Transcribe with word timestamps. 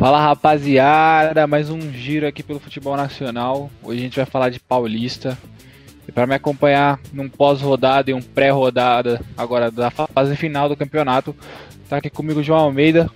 Fala 0.00 0.18
rapaziada, 0.18 1.46
mais 1.46 1.68
um 1.68 1.78
giro 1.92 2.26
aqui 2.26 2.42
pelo 2.42 2.58
futebol 2.58 2.96
nacional. 2.96 3.70
Hoje 3.82 4.00
a 4.00 4.02
gente 4.02 4.16
vai 4.16 4.24
falar 4.24 4.48
de 4.48 4.58
Paulista. 4.58 5.36
E 6.08 6.10
para 6.10 6.26
me 6.26 6.34
acompanhar 6.34 6.98
num 7.12 7.28
pós-rodada 7.28 8.10
e 8.10 8.14
um 8.14 8.22
pré-rodada 8.22 9.20
agora 9.36 9.70
da 9.70 9.90
fase 9.90 10.34
final 10.36 10.70
do 10.70 10.76
campeonato, 10.76 11.36
tá 11.86 11.98
aqui 11.98 12.08
comigo 12.08 12.42
João 12.42 12.60
Almeida. 12.60 13.10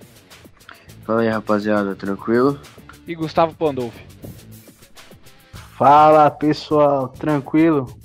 Fala 1.03 1.21
aí 1.21 1.27
rapaziada, 1.27 1.95
tranquilo? 1.95 2.59
E 3.07 3.15
Gustavo 3.15 3.55
Pandolfi. 3.55 4.05
Fala 5.75 6.29
pessoal, 6.29 7.07
tranquilo? 7.07 7.97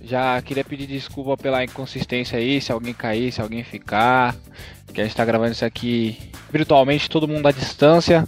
Já 0.00 0.40
queria 0.42 0.62
pedir 0.62 0.86
desculpa 0.86 1.36
pela 1.36 1.64
inconsistência 1.64 2.38
aí, 2.38 2.60
se 2.60 2.70
alguém 2.70 2.94
cair, 2.94 3.32
se 3.32 3.40
alguém 3.40 3.64
ficar. 3.64 4.36
Que 4.94 5.00
a 5.00 5.04
gente 5.04 5.16
tá 5.16 5.24
gravando 5.24 5.52
isso 5.52 5.64
aqui 5.64 6.16
virtualmente, 6.52 7.10
todo 7.10 7.26
mundo 7.28 7.46
à 7.46 7.50
distância. 7.50 8.26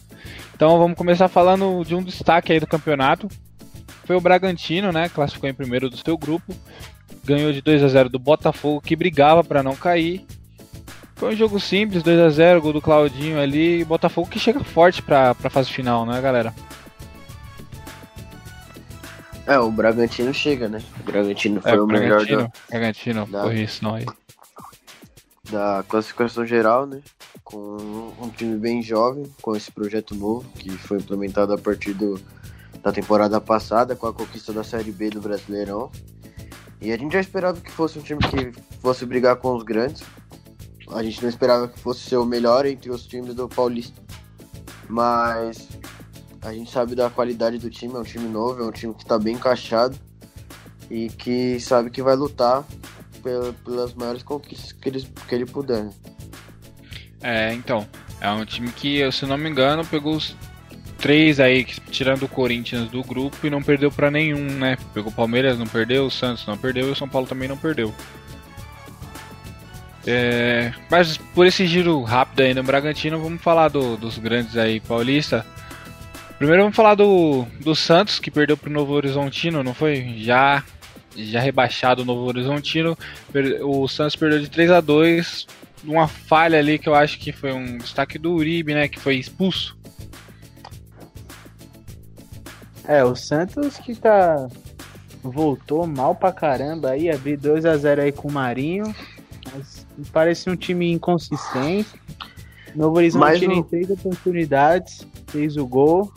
Então 0.55 0.79
vamos 0.79 0.99
começar 0.99 1.29
falando 1.29 1.85
de 1.85 1.95
um 1.95 2.03
destaque 2.03 2.53
aí 2.53 2.59
do 2.59 2.67
campeonato. 2.67 3.29
Foi 4.04 4.17
o 4.17 4.21
Bragantino, 4.21 4.90
né? 4.90 5.09
Classificou 5.09 5.49
em 5.49 5.54
primeiro 5.54 5.89
do 5.89 5.96
seu 5.96 6.18
grupo. 6.18 6.54
Ganhou 7.25 7.53
de 7.53 7.61
2 7.63 7.82
a 7.82 7.89
0 7.89 8.09
do 8.09 8.18
Botafogo, 8.18 8.81
que 8.81 8.96
brigava 8.96 9.45
para 9.45 9.63
não 9.63 9.76
cair. 9.76 10.26
Foi 11.14 11.32
um 11.32 11.37
jogo 11.37 11.59
simples, 11.59 12.03
2 12.03 12.18
a 12.21 12.29
0 12.29 12.61
gol 12.61 12.73
do 12.73 12.81
Claudinho 12.82 13.40
ali. 13.40 13.85
Botafogo 13.85 14.29
que 14.29 14.39
chega 14.39 14.62
forte 14.62 15.03
pra, 15.03 15.35
pra 15.35 15.48
fase 15.48 15.71
final, 15.71 16.04
né, 16.04 16.21
galera? 16.21 16.53
É, 19.46 19.59
o 19.59 19.71
Bragantino 19.71 20.35
chega, 20.35 20.68
né? 20.68 20.82
O 21.01 21.04
Bragantino 21.04 21.61
foi 21.61 21.71
é, 21.71 21.81
o, 21.81 21.87
Bragantino, 21.87 22.25
melhor 22.37 22.48
do, 22.48 22.53
Bragantino, 22.68 23.26
da- 23.26 23.43
corrição 23.43 23.95
aí. 23.95 24.04
Da 25.50 25.85
classificação 25.89 26.45
geral, 26.45 26.86
né? 26.86 27.03
Com 27.45 28.13
um 28.21 28.29
time 28.31 28.57
bem 28.57 28.82
jovem, 28.82 29.25
com 29.41 29.54
esse 29.54 29.71
projeto 29.71 30.14
novo 30.14 30.49
que 30.59 30.71
foi 30.71 30.99
implementado 30.99 31.53
a 31.53 31.59
partir 31.59 31.95
do, 31.95 32.20
da 32.83 32.92
temporada 32.92 33.41
passada, 33.41 33.97
com 33.97 34.07
a 34.07 34.12
conquista 34.12 34.53
da 34.53 34.65
Série 34.65 34.93
B 34.93 35.11
do 35.11 35.20
Brasileirão. 35.20 35.91
E 36.81 36.93
a 36.93 36.97
gente 36.97 37.12
já 37.12 37.20
esperava 37.20 37.61
que 37.61 37.70
fosse 37.70 37.98
um 37.98 38.03
time 38.03 38.20
que 38.20 38.53
fosse 38.81 39.07
brigar 39.07 39.37
com 39.37 39.55
os 39.55 39.62
grandes. 39.62 40.03
A 40.93 41.03
gente 41.03 41.23
não 41.23 41.29
esperava 41.29 41.69
que 41.69 41.81
fosse 41.81 42.01
ser 42.01 42.17
o 42.17 42.25
melhor 42.25 42.67
entre 42.67 42.91
os 42.91 43.07
times 43.07 43.35
do 43.35 43.48
Paulista. 43.48 44.01
Mas 44.89 45.69
a 46.42 46.53
gente 46.53 46.70
sabe 46.70 46.95
da 46.95 47.11
qualidade 47.11 47.59
do 47.59 47.70
time, 47.70 47.95
é 47.95 47.98
um 47.98 48.05
time 48.05 48.29
novo, 48.29 48.63
é 48.63 48.67
um 48.67 48.70
time 48.70 48.95
que 48.95 49.03
está 49.03 49.19
bem 49.19 49.35
encaixado 49.35 49.98
e 50.89 51.09
que 51.09 51.59
sabe 51.59 51.91
que 51.91 52.03
vai 52.03 52.15
lutar 52.15 52.65
pelas 53.65 53.95
maiores 53.95 54.23
conquistas 54.23 54.73
que 54.73 54.89
ele, 54.89 55.07
que 55.29 55.35
ele 55.35 55.47
puder. 55.47 55.85
né? 55.85 55.91
É, 57.23 57.53
então, 57.55 57.87
é 58.21 58.31
um 58.31 58.45
time 58.45 58.71
que, 58.73 59.11
se 59.13 59.25
não 59.27 59.37
me 59.37 59.49
engano, 59.49 59.85
pegou 59.85 60.15
os 60.15 60.37
três 60.99 61.39
aí, 61.41 61.65
tirando 61.65 62.23
o 62.25 62.29
Corinthians 62.29 62.89
do 62.91 63.03
grupo 63.03 63.47
e 63.47 63.51
não 63.51 63.63
perdeu 63.63 63.91
pra 63.91 64.11
nenhum, 64.11 64.45
né? 64.59 64.77
Pegou 64.95 65.11
o 65.11 65.15
Palmeiras, 65.15 65.59
não 65.59 65.67
perdeu, 65.67 66.07
o 66.07 66.11
Santos 66.11 66.47
não 66.47 66.57
perdeu 66.57 66.89
e 66.89 66.91
o 66.93 66.97
São 66.97 67.09
Paulo 67.09 67.27
também 67.27 67.49
não 67.49 67.57
perdeu. 67.57 67.93
É, 70.07 70.73
mas 70.91 71.17
por 71.17 71.47
esse 71.47 71.67
giro 71.67 72.01
rápido 72.03 72.41
aí 72.41 72.55
no 72.55 72.63
Bragantino, 72.63 73.19
vamos 73.21 73.43
falar 73.43 73.69
do- 73.69 73.97
dos 73.97 74.19
grandes 74.19 74.57
aí 74.57 74.79
paulista. 74.79 75.45
Primeiro 76.39 76.63
vamos 76.63 76.77
falar 76.77 76.95
do, 76.95 77.45
do 77.61 77.75
Santos, 77.75 78.19
que 78.21 78.31
perdeu 78.31 78.57
pro 78.57 78.71
Novo 78.71 78.93
Horizontino, 78.93 79.65
não 79.65 79.75
foi? 79.75 80.17
Já 80.19 80.63
já 81.17 81.41
rebaixado 81.41 82.03
o 82.03 82.05
Novo 82.05 82.27
Horizontino. 82.27 82.97
O 83.62 83.86
Santos 83.89 84.17
perdeu 84.17 84.41
de 84.41 84.48
3 84.50 84.70
a 84.70 84.81
2 84.81 85.47
uma 85.84 86.08
falha 86.08 86.58
ali 86.58 86.78
que 86.78 86.89
eu 86.89 86.95
acho 86.95 87.19
que 87.19 87.33
foi 87.33 87.53
um 87.53 87.78
destaque 87.78 88.19
do 88.19 88.33
Uribe, 88.34 88.75
né? 88.75 88.89
Que 88.89 88.98
foi 88.98 89.17
expulso. 89.17 89.77
É, 92.86 93.05
o 93.05 93.14
Santos 93.17 93.77
que 93.78 93.95
tá. 93.95 94.47
Voltou 95.23 95.86
mal 95.89 96.14
pra 96.14 96.33
caramba 96.33 96.91
aí, 96.91 97.11
abriu 97.11 97.36
2x0 97.36 97.98
aí 98.01 98.12
com 98.12 98.29
o 98.29 98.33
Marinho. 98.33 98.95
Mas 99.52 99.85
parece 100.12 100.48
um 100.48 100.55
time 100.55 100.92
inconsistente. 100.92 101.89
Novo 102.77 102.96
Horizonte 102.98 103.20
Mais 103.20 103.42
em 103.42 103.48
um- 103.58 103.62
três 103.62 103.91
oportunidades, 103.91 105.07
fez 105.29 105.57
o 105.57 105.67
gol. 105.67 106.12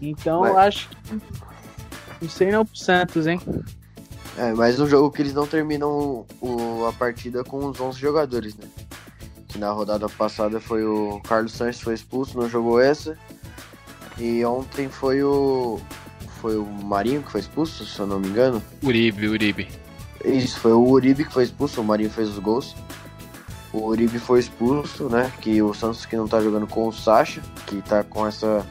Então 0.00 0.40
Mas- 0.40 0.50
eu 0.52 0.58
acho 0.58 0.88
que. 0.88 0.96
Não 2.22 2.28
sei 2.30 2.50
não 2.50 2.64
pro 2.64 2.76
Santos, 2.78 3.26
hein? 3.26 3.40
É, 4.40 4.54
mais 4.54 4.80
um 4.80 4.86
jogo 4.86 5.10
que 5.10 5.20
eles 5.20 5.34
não 5.34 5.46
terminam 5.46 6.24
o- 6.40 6.86
a 6.88 6.92
partida 6.94 7.44
com 7.44 7.58
os 7.66 7.78
11 7.78 7.98
jogadores, 8.00 8.56
né? 8.56 8.66
Que 9.46 9.58
na 9.58 9.70
rodada 9.70 10.08
passada 10.08 10.58
foi 10.58 10.82
o 10.82 11.20
Carlos 11.28 11.52
Sanches 11.52 11.82
foi 11.82 11.92
expulso, 11.92 12.38
não 12.40 12.48
jogou 12.48 12.80
essa. 12.80 13.18
E 14.18 14.42
ontem 14.46 14.88
foi 14.88 15.22
o 15.22 15.78
foi 16.40 16.56
o 16.56 16.64
Marinho 16.64 17.22
que 17.22 17.30
foi 17.30 17.42
expulso, 17.42 17.84
se 17.84 17.98
eu 18.00 18.06
não 18.06 18.18
me 18.18 18.28
engano. 18.28 18.62
Uribe, 18.82 19.28
Uribe. 19.28 19.68
Isso, 20.24 20.58
foi 20.58 20.72
o 20.72 20.88
Uribe 20.88 21.26
que 21.26 21.32
foi 21.34 21.44
expulso, 21.44 21.82
o 21.82 21.84
Marinho 21.84 22.08
fez 22.08 22.30
os 22.30 22.38
gols. 22.38 22.74
O 23.74 23.88
Uribe 23.88 24.18
foi 24.18 24.40
expulso, 24.40 25.10
né? 25.10 25.30
Que 25.42 25.60
o 25.60 25.74
Santos 25.74 26.06
que 26.06 26.16
não 26.16 26.26
tá 26.26 26.40
jogando 26.40 26.66
com 26.66 26.88
o 26.88 26.92
Sacha, 26.92 27.42
que 27.66 27.82
tá 27.82 28.02
com 28.02 28.26
essa 28.26 28.66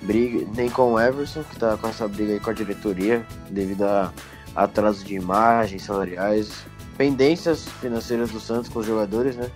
briga, 0.00 0.46
nem 0.54 0.70
com 0.70 0.92
o 0.92 1.00
Everson, 1.00 1.42
que 1.42 1.56
tá 1.56 1.76
com 1.76 1.88
essa 1.88 2.06
briga 2.06 2.34
aí 2.34 2.38
com 2.40 2.50
a 2.50 2.52
diretoria, 2.52 3.26
devido 3.50 3.82
a 3.82 4.12
atraso 4.54 5.04
de 5.04 5.14
imagens, 5.14 5.82
salariais, 5.82 6.66
pendências 6.96 7.66
financeiras 7.80 8.30
do 8.30 8.40
Santos 8.40 8.68
com 8.68 8.80
os 8.80 8.86
jogadores, 8.86 9.36
né? 9.36 9.48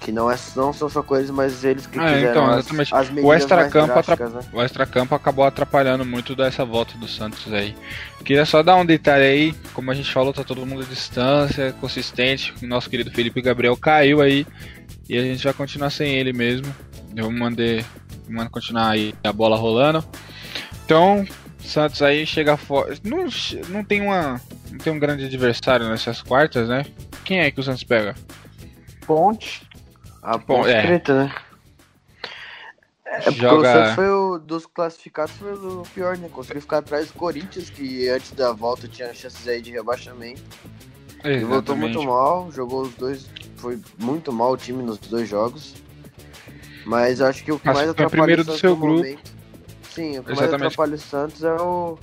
Que 0.00 0.12
não, 0.12 0.30
é, 0.30 0.36
não 0.54 0.70
são 0.70 0.88
só 0.88 1.02
coisas, 1.02 1.30
mas 1.30 1.64
eles 1.64 1.86
que 1.86 1.98
É, 1.98 2.14
fizeram 2.14 2.30
então, 2.30 2.80
as, 2.80 2.92
as 2.92 3.10
O 3.10 3.32
extracampo 3.32 3.94
drásticas, 3.94 4.34
né? 4.34 4.40
O 4.52 4.62
extracampo 4.62 5.14
acabou 5.14 5.46
atrapalhando 5.46 6.04
muito 6.04 6.36
dessa 6.36 6.62
volta 6.62 6.96
do 6.98 7.08
Santos 7.08 7.50
aí. 7.50 7.74
Queria 8.22 8.44
só 8.44 8.62
dar 8.62 8.76
um 8.76 8.84
detalhe 8.84 9.24
aí, 9.24 9.54
como 9.72 9.90
a 9.90 9.94
gente 9.94 10.12
falou, 10.12 10.32
tá 10.32 10.44
todo 10.44 10.66
mundo 10.66 10.82
à 10.82 10.84
distância, 10.84 11.72
consistente. 11.80 12.52
O 12.62 12.66
nosso 12.66 12.90
querido 12.90 13.10
Felipe 13.10 13.40
Gabriel 13.40 13.76
caiu 13.78 14.20
aí 14.20 14.46
e 15.08 15.16
a 15.16 15.22
gente 15.22 15.42
vai 15.42 15.54
continuar 15.54 15.88
sem 15.88 16.14
ele 16.14 16.34
mesmo. 16.34 16.66
Eu 17.16 17.30
mandei, 17.30 17.82
mando 18.28 18.50
continuar 18.50 18.90
aí 18.90 19.14
a 19.24 19.32
bola 19.32 19.56
rolando. 19.56 20.04
Então, 20.84 21.24
Santos 21.66 22.02
aí 22.02 22.26
chega 22.26 22.56
forte. 22.56 23.00
Não, 23.04 23.26
não 23.68 23.84
tem 23.84 24.00
uma, 24.02 24.40
não 24.70 24.78
tem 24.78 24.92
um 24.92 24.98
grande 24.98 25.24
adversário 25.24 25.88
nessas 25.88 26.22
quartas, 26.22 26.68
né? 26.68 26.84
Quem 27.24 27.40
é 27.40 27.50
que 27.50 27.60
o 27.60 27.62
Santos 27.62 27.84
pega? 27.84 28.14
Ponte. 29.06 29.68
A 30.22 30.38
ponte 30.38 30.70
é. 30.70 30.82
preta, 30.82 31.24
né? 31.24 31.34
É 33.06 33.20
porque 33.20 33.40
Joga- 33.40 33.56
o 33.68 33.72
Santos 33.72 33.94
foi 33.94 34.08
o 34.10 34.38
dos 34.38 34.66
classificados 34.66 35.32
foi 35.36 35.52
o 35.52 35.82
pior, 35.94 36.16
né? 36.16 36.28
Conseguiu 36.32 36.62
ficar 36.62 36.78
atrás 36.78 37.08
do 37.08 37.14
Corinthians, 37.14 37.70
que 37.70 38.08
antes 38.08 38.32
da 38.32 38.52
volta 38.52 38.88
tinha 38.88 39.12
chances 39.14 39.46
aí 39.46 39.60
de 39.62 39.70
rebaixamento. 39.70 40.42
E 41.24 41.38
voltou 41.44 41.76
muito 41.76 42.02
mal, 42.02 42.50
jogou 42.50 42.82
os 42.82 42.94
dois. 42.94 43.26
Foi 43.56 43.78
muito 43.98 44.32
mal 44.32 44.52
o 44.52 44.56
time 44.56 44.82
nos 44.82 44.98
dois 44.98 45.28
jogos. 45.28 45.74
Mas 46.84 47.20
acho 47.20 47.42
que 47.44 47.50
o 47.52 47.58
que 47.58 47.66
Mas 47.66 47.76
mais 47.76 47.86
foi 47.86 47.92
atrapalha 47.92 48.22
primeiro 48.22 48.42
o 48.42 48.44
do 48.44 48.58
seu 48.58 48.76
grupo. 48.76 48.98
momento. 48.98 49.32
Sim, 49.94 50.18
o 50.18 50.22
que 50.22 50.30
mais 50.30 50.40
Exatamente. 50.40 50.66
atrapalha 50.66 50.94
o 50.94 50.98
Santos 50.98 51.44
é 51.44 51.54
o. 51.54 51.98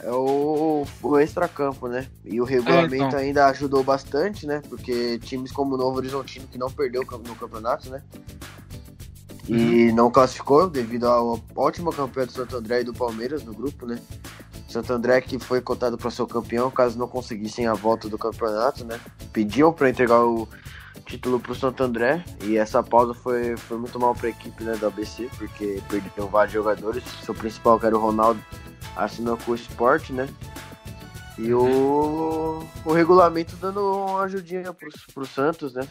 É 0.00 0.12
o, 0.12 0.86
o 1.02 1.18
extracampo, 1.18 1.88
né? 1.88 2.06
E 2.24 2.40
o 2.40 2.44
regulamento 2.44 3.04
então. 3.04 3.18
ainda 3.18 3.46
ajudou 3.46 3.82
bastante, 3.82 4.46
né? 4.46 4.62
Porque 4.68 5.18
times 5.18 5.50
como 5.50 5.74
o 5.74 5.78
Novo 5.78 5.96
Horizontino, 5.96 6.46
que 6.46 6.56
não 6.56 6.70
perdeu 6.70 7.02
no 7.02 7.34
campeonato, 7.34 7.90
né? 7.90 8.02
E 9.48 9.90
não 9.92 10.10
classificou 10.10 10.68
devido 10.68 11.06
ao 11.06 11.40
ótimo 11.56 11.90
campeão 11.90 12.26
do 12.26 12.32
Santo 12.32 12.56
André 12.56 12.82
e 12.82 12.84
do 12.84 12.94
Palmeiras 12.94 13.42
no 13.42 13.52
grupo, 13.52 13.86
né? 13.86 13.98
Santo 14.68 14.92
André 14.92 15.20
que 15.20 15.38
foi 15.38 15.60
cotado 15.60 15.96
para 15.96 16.10
ser 16.10 16.22
o 16.22 16.26
campeão 16.26 16.70
caso 16.70 16.98
não 16.98 17.08
conseguissem 17.08 17.66
a 17.66 17.72
volta 17.72 18.08
do 18.08 18.18
campeonato, 18.18 18.84
né? 18.84 19.00
Pediam 19.32 19.72
para 19.72 19.88
entregar 19.88 20.22
o 20.22 20.46
título 21.08 21.40
pro 21.40 21.54
Santo 21.54 21.82
André 21.82 22.22
e 22.44 22.56
essa 22.56 22.82
pausa 22.82 23.14
foi, 23.14 23.56
foi 23.56 23.78
muito 23.78 23.98
mal 23.98 24.14
para 24.14 24.26
a 24.26 24.30
equipe 24.30 24.62
né, 24.62 24.76
da 24.76 24.88
ABC 24.88 25.28
porque 25.38 25.80
perderam 25.88 26.28
vários 26.28 26.52
jogadores. 26.52 27.02
Seu 27.24 27.34
principal, 27.34 27.80
que 27.80 27.86
era 27.86 27.96
o 27.96 28.00
Ronaldo, 28.00 28.40
assinou 28.94 29.36
com 29.38 29.52
o 29.52 29.54
Sport, 29.54 30.10
né? 30.10 30.28
E 31.38 31.52
o, 31.54 32.62
o 32.84 32.92
regulamento 32.92 33.56
dando 33.56 33.80
uma 33.80 34.22
ajudinha 34.24 34.72
pro, 34.74 34.90
pro 35.14 35.24
Santos, 35.24 35.72
né? 35.72 35.86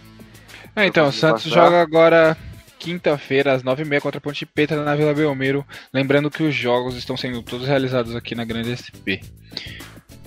É, 0.75 0.85
então, 0.85 1.07
o 1.07 1.11
Santos 1.11 1.45
passar. 1.45 1.55
joga 1.55 1.81
agora 1.81 2.37
quinta-feira, 2.77 3.53
às 3.53 3.63
9h30 3.63 4.01
contra 4.01 4.17
a 4.19 4.21
Ponte 4.21 4.45
Preta 4.45 4.83
na 4.83 4.95
Vila 4.95 5.13
Belmiro. 5.13 5.65
Lembrando 5.91 6.29
que 6.29 6.43
os 6.43 6.53
jogos 6.53 6.95
estão 6.95 7.17
sendo 7.17 7.41
todos 7.41 7.67
realizados 7.67 8.15
aqui 8.15 8.35
na 8.35 8.45
Grande 8.45 8.75
SP. 8.77 9.23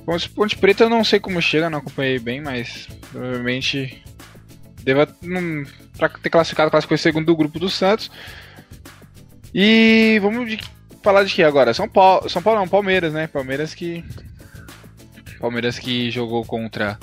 Ponte, 0.04 0.28
Ponte 0.31 0.58
Preta 0.58 0.84
eu 0.84 0.90
não 0.90 1.04
sei 1.04 1.20
como 1.20 1.40
chega, 1.40 1.70
não 1.70 1.78
acompanhei 1.78 2.19
bem, 2.19 2.40
mas 2.40 2.88
provavelmente 3.12 4.02
deva 4.82 5.09
não, 5.23 5.65
pra 5.97 6.09
ter 6.09 6.31
classificado, 6.31 6.71
classificou 6.71 6.94
em 6.94 6.99
segundo 6.99 7.27
do 7.27 7.37
grupo 7.37 7.59
do 7.59 7.69
Santos. 7.69 8.11
E 9.55 10.19
vamos 10.23 10.49
de- 10.49 10.61
falar 11.03 11.25
de 11.25 11.35
que 11.35 11.43
agora? 11.43 11.75
São 11.75 11.88
Paulo, 11.88 12.29
São 12.29 12.43
Paulo 12.43 12.61
não, 12.61 12.69
Palmeiras, 12.69 13.12
né? 13.12 13.27
Palmeiras 13.27 13.75
que 13.75 14.05
Palmeiras 15.41 15.79
que 15.79 16.11
jogou 16.11 16.44
contra 16.44 16.99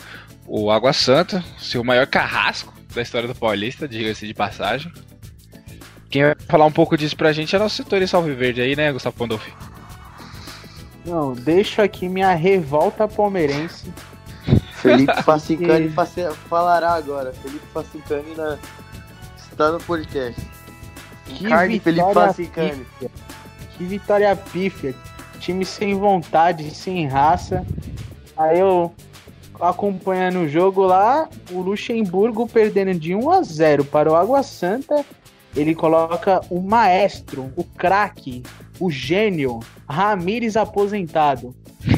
o 0.46 0.72
Água 0.72 0.94
Santa, 0.94 1.44
seu 1.58 1.84
maior 1.84 2.08
carrasco 2.08 2.74
da 2.94 3.02
história 3.02 3.28
do 3.28 3.36
Paulista, 3.36 3.88
diga-se 3.88 4.26
de 4.28 4.34
passagem. 4.34 4.92
Quem 6.10 6.24
vai 6.24 6.36
falar 6.48 6.66
um 6.66 6.72
pouco 6.72 6.98
disso 6.98 7.18
pra 7.18 7.34
gente 7.34 7.56
é 7.56 7.60
nosso 7.60 7.76
setorista 7.76 8.16
Alviverde 8.16 8.62
aí, 8.62 8.76
né, 8.76 8.92
Gustavo 8.94 9.18
Pandolfi? 9.18 9.52
Não, 11.06 11.34
deixo 11.34 11.82
aqui 11.82 12.08
minha 12.08 12.34
revolta 12.34 13.08
palmeirense. 13.08 13.92
Felipe 14.82 15.14
Facicani 15.24 15.94
falará 16.50 16.94
agora. 16.94 17.34
Felipe 17.34 17.66
Facicani 17.74 18.36
na... 18.36 18.58
está 19.38 19.72
no 19.72 19.80
podcast. 19.80 20.42
Que 21.26 21.50
Carne 21.50 21.80
Felipe 21.80 22.14
Facicani. 22.14 22.86
pífia. 22.86 23.12
Que 23.78 23.84
vitória 23.84 24.36
pífia. 24.36 24.96
Time 25.40 25.66
sem 25.66 25.96
vontade, 25.96 26.74
sem 26.74 27.08
raça. 27.08 27.66
Aí 28.36 28.60
eu 28.60 28.94
acompanhando 29.60 30.42
o 30.42 30.48
jogo 30.48 30.84
lá, 30.84 31.28
o 31.52 31.62
Luxemburgo 31.62 32.48
perdendo 32.48 32.94
de 32.94 33.16
1 33.16 33.32
a 33.32 33.42
0 33.42 33.86
para 33.86 34.12
o 34.12 34.16
Água 34.16 34.44
Santa. 34.44 35.06
Ele 35.56 35.74
coloca 35.74 36.42
o 36.52 36.62
maestro, 36.62 37.52
o 37.56 37.64
craque, 37.64 38.44
o 38.80 38.92
gênio, 38.92 39.60
Ramires 39.90 40.56
aposentado. 40.56 41.56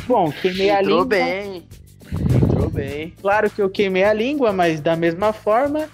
Bom, 0.07 0.31
queimei 0.31 0.69
a 0.69 0.81
língua. 0.81 1.05
bem. 1.05 1.67
Bem. 2.69 3.13
Claro 3.21 3.49
que 3.49 3.61
eu 3.61 3.69
queimei 3.69 4.03
a 4.03 4.13
língua, 4.13 4.51
mas 4.51 4.79
da 4.79 4.95
mesma 4.95 5.33
forma. 5.33 5.89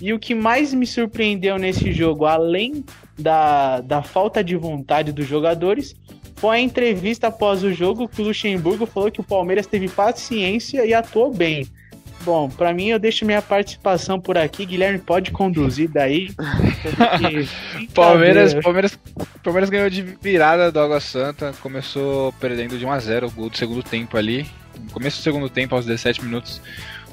E 0.00 0.12
o 0.12 0.18
que 0.18 0.34
mais 0.34 0.72
me 0.72 0.86
surpreendeu 0.86 1.58
nesse 1.58 1.92
jogo, 1.92 2.24
além 2.24 2.84
da, 3.18 3.80
da 3.80 4.02
falta 4.02 4.44
de 4.44 4.56
vontade 4.56 5.12
dos 5.12 5.26
jogadores, 5.26 5.96
foi 6.36 6.58
a 6.58 6.60
entrevista 6.60 7.26
após 7.26 7.64
o 7.64 7.72
jogo 7.72 8.08
que 8.08 8.22
o 8.22 8.26
Luxemburgo 8.26 8.86
falou 8.86 9.10
que 9.10 9.20
o 9.20 9.24
Palmeiras 9.24 9.66
teve 9.66 9.88
paciência 9.88 10.86
e 10.86 10.94
atuou 10.94 11.34
bem. 11.34 11.66
Bom, 12.24 12.48
pra 12.48 12.72
mim 12.72 12.88
eu 12.88 12.98
deixo 12.98 13.24
minha 13.24 13.40
participação 13.40 14.20
por 14.20 14.36
aqui. 14.36 14.66
Guilherme 14.66 14.98
pode 14.98 15.30
conduzir 15.30 15.88
daí. 15.88 16.30
Palmeiras, 17.94 18.54
Palmeiras, 18.54 18.98
Palmeiras 19.42 19.70
ganhou 19.70 19.88
de 19.88 20.02
virada 20.02 20.70
do 20.70 20.78
Água 20.78 21.00
Santa, 21.00 21.52
começou 21.60 22.32
perdendo 22.34 22.78
de 22.78 22.84
1 22.84 22.92
a 22.92 22.98
0 22.98 23.26
o 23.28 23.30
gol 23.30 23.50
do 23.50 23.56
segundo 23.56 23.82
tempo 23.82 24.16
ali. 24.16 24.46
No 24.84 24.90
começo 24.92 25.18
do 25.18 25.22
segundo 25.22 25.48
tempo, 25.48 25.74
aos 25.74 25.84
17 25.86 26.24
minutos. 26.24 26.60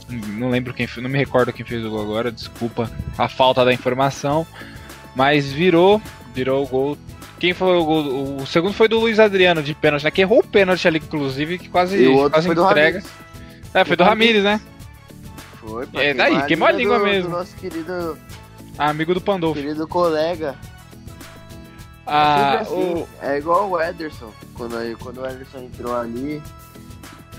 Não 0.10 0.50
lembro 0.50 0.74
quem 0.74 0.88
não 0.98 1.10
me 1.10 1.18
recordo 1.18 1.52
quem 1.52 1.66
fez 1.66 1.84
o 1.84 1.90
gol 1.90 2.02
agora, 2.02 2.32
desculpa 2.32 2.92
a 3.18 3.28
falta 3.28 3.66
da 3.66 3.74
informação. 3.74 4.46
Mas 5.16 5.52
virou, 5.52 6.02
virou 6.34 6.64
o 6.64 6.68
gol. 6.68 6.98
Quem 7.40 7.54
foi 7.54 7.76
o 7.76 7.84
gol? 7.84 8.38
O 8.42 8.46
segundo 8.46 8.74
foi 8.74 8.88
do 8.88 9.00
Luiz 9.00 9.20
Adriano 9.20 9.64
de 9.64 9.74
pênalti, 9.74 10.04
né? 10.04 10.12
Que 10.12 10.22
errou 10.22 10.40
o 10.40 10.48
pênalti 10.48 10.88
ali, 10.88 11.00
inclusive, 11.00 11.58
que 11.58 11.70
quase, 11.70 11.98
E 11.98 12.08
o 12.08 12.14
outro 12.16 12.32
quase 12.32 12.48
foi 12.48 12.56
do 12.56 12.64
entrega. 12.66 13.00
Ramires. 13.00 13.12
É, 13.74 13.84
foi 13.86 13.96
do 13.98 14.04
Ramires, 14.04 14.44
né? 14.44 14.62
Foi, 15.60 15.86
pra 15.88 16.04
É, 16.04 16.14
daí, 16.14 16.46
queimou 16.46 16.68
a 16.68 16.72
língua 16.72 17.00
do- 17.00 17.06
mesmo. 17.06 17.30
Do 17.32 17.38
nosso 17.38 17.56
querido, 17.56 18.18
Amigo 18.78 19.14
do 19.14 19.22
Pandolfo. 19.22 19.60
querido 19.60 19.88
colega. 19.88 20.56
Ah, 22.06 22.64
Sempre 22.64 22.78
assim, 22.78 23.06
É 23.22 23.38
igual 23.38 23.70
o 23.70 23.82
Ederson. 23.82 24.32
Quando, 24.54 24.76
quando 25.00 25.22
o 25.22 25.26
Ederson 25.26 25.58
entrou 25.60 25.96
ali. 25.96 26.42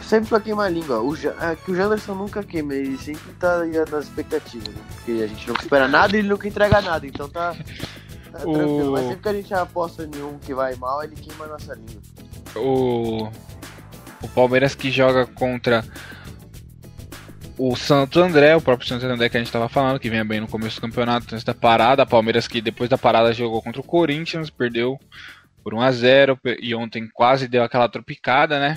Sempre 0.07 0.29
pra 0.29 0.41
queimar 0.41 0.67
a 0.67 0.71
língua. 0.71 1.01
O, 1.01 1.15
é 1.17 1.57
que 1.57 1.71
o 1.73 1.75
Janderson 1.75 2.15
nunca 2.15 2.43
queima, 2.43 2.75
ele 2.75 2.97
sempre 2.97 3.33
tá 3.41 3.65
nas 3.91 4.05
expectativas, 4.05 4.69
né? 4.69 4.81
Porque 4.95 5.13
a 5.23 5.27
gente 5.27 5.49
nunca 5.49 5.63
espera 5.63 5.89
nada 5.89 6.15
e 6.17 6.21
ele 6.21 6.29
nunca 6.29 6.47
entrega 6.47 6.81
nada, 6.81 7.05
então 7.07 7.29
tá, 7.29 7.55
tá 8.31 8.39
O- 8.47 8.53
tranquilo. 8.53 8.93
Mas 8.93 9.07
sempre 9.07 9.23
que 9.23 9.29
a 9.29 9.33
gente 9.33 9.55
aposta 9.55 10.05
em 10.05 10.23
um 10.23 10.39
que 10.39 10.55
vai 10.55 10.77
mal, 10.77 11.03
ele 11.03 11.17
queima 11.17 11.47
a 11.47 11.49
nossa 11.49 11.75
língua. 11.75 12.01
o, 12.55 13.29
o 14.23 14.29
Palmeiras 14.35 14.77
que 14.77 14.93
joga 14.93 15.27
contra 15.27 15.85
o 17.59 17.75
Santo 17.75 18.21
André, 18.21 18.55
o 18.55 18.61
próprio 18.61 18.87
Santo 18.89 19.07
André 19.07 19.29
que 19.29 19.37
a 19.37 19.41
gente 19.41 19.51
tava 19.51 19.69
falando, 19.69 19.99
que 19.99 20.11
vinha 20.11 20.25
bem 20.25 20.41
no 20.41 20.47
começo 20.47 20.77
do 20.77 20.83
campeonato, 20.83 21.35
antes 21.35 21.45
da 21.45 21.55
parada. 21.55 22.03
A 22.03 22.07
Palmeiras 22.07 22.47
que 22.47 22.61
depois 22.61 22.89
da 22.89 22.99
parada 22.99 23.33
jogou 23.33 23.61
contra 23.63 23.81
o 23.81 23.85
Corinthians, 23.85 24.51
perdeu 24.51 24.99
por 25.65 25.75
1 25.75 25.81
a 25.81 25.91
0 25.91 26.39
e 26.61 26.75
ontem 26.77 27.09
quase 27.13 27.49
deu 27.49 27.65
aquela 27.65 27.89
tropicada, 27.89 28.61
né? 28.61 28.77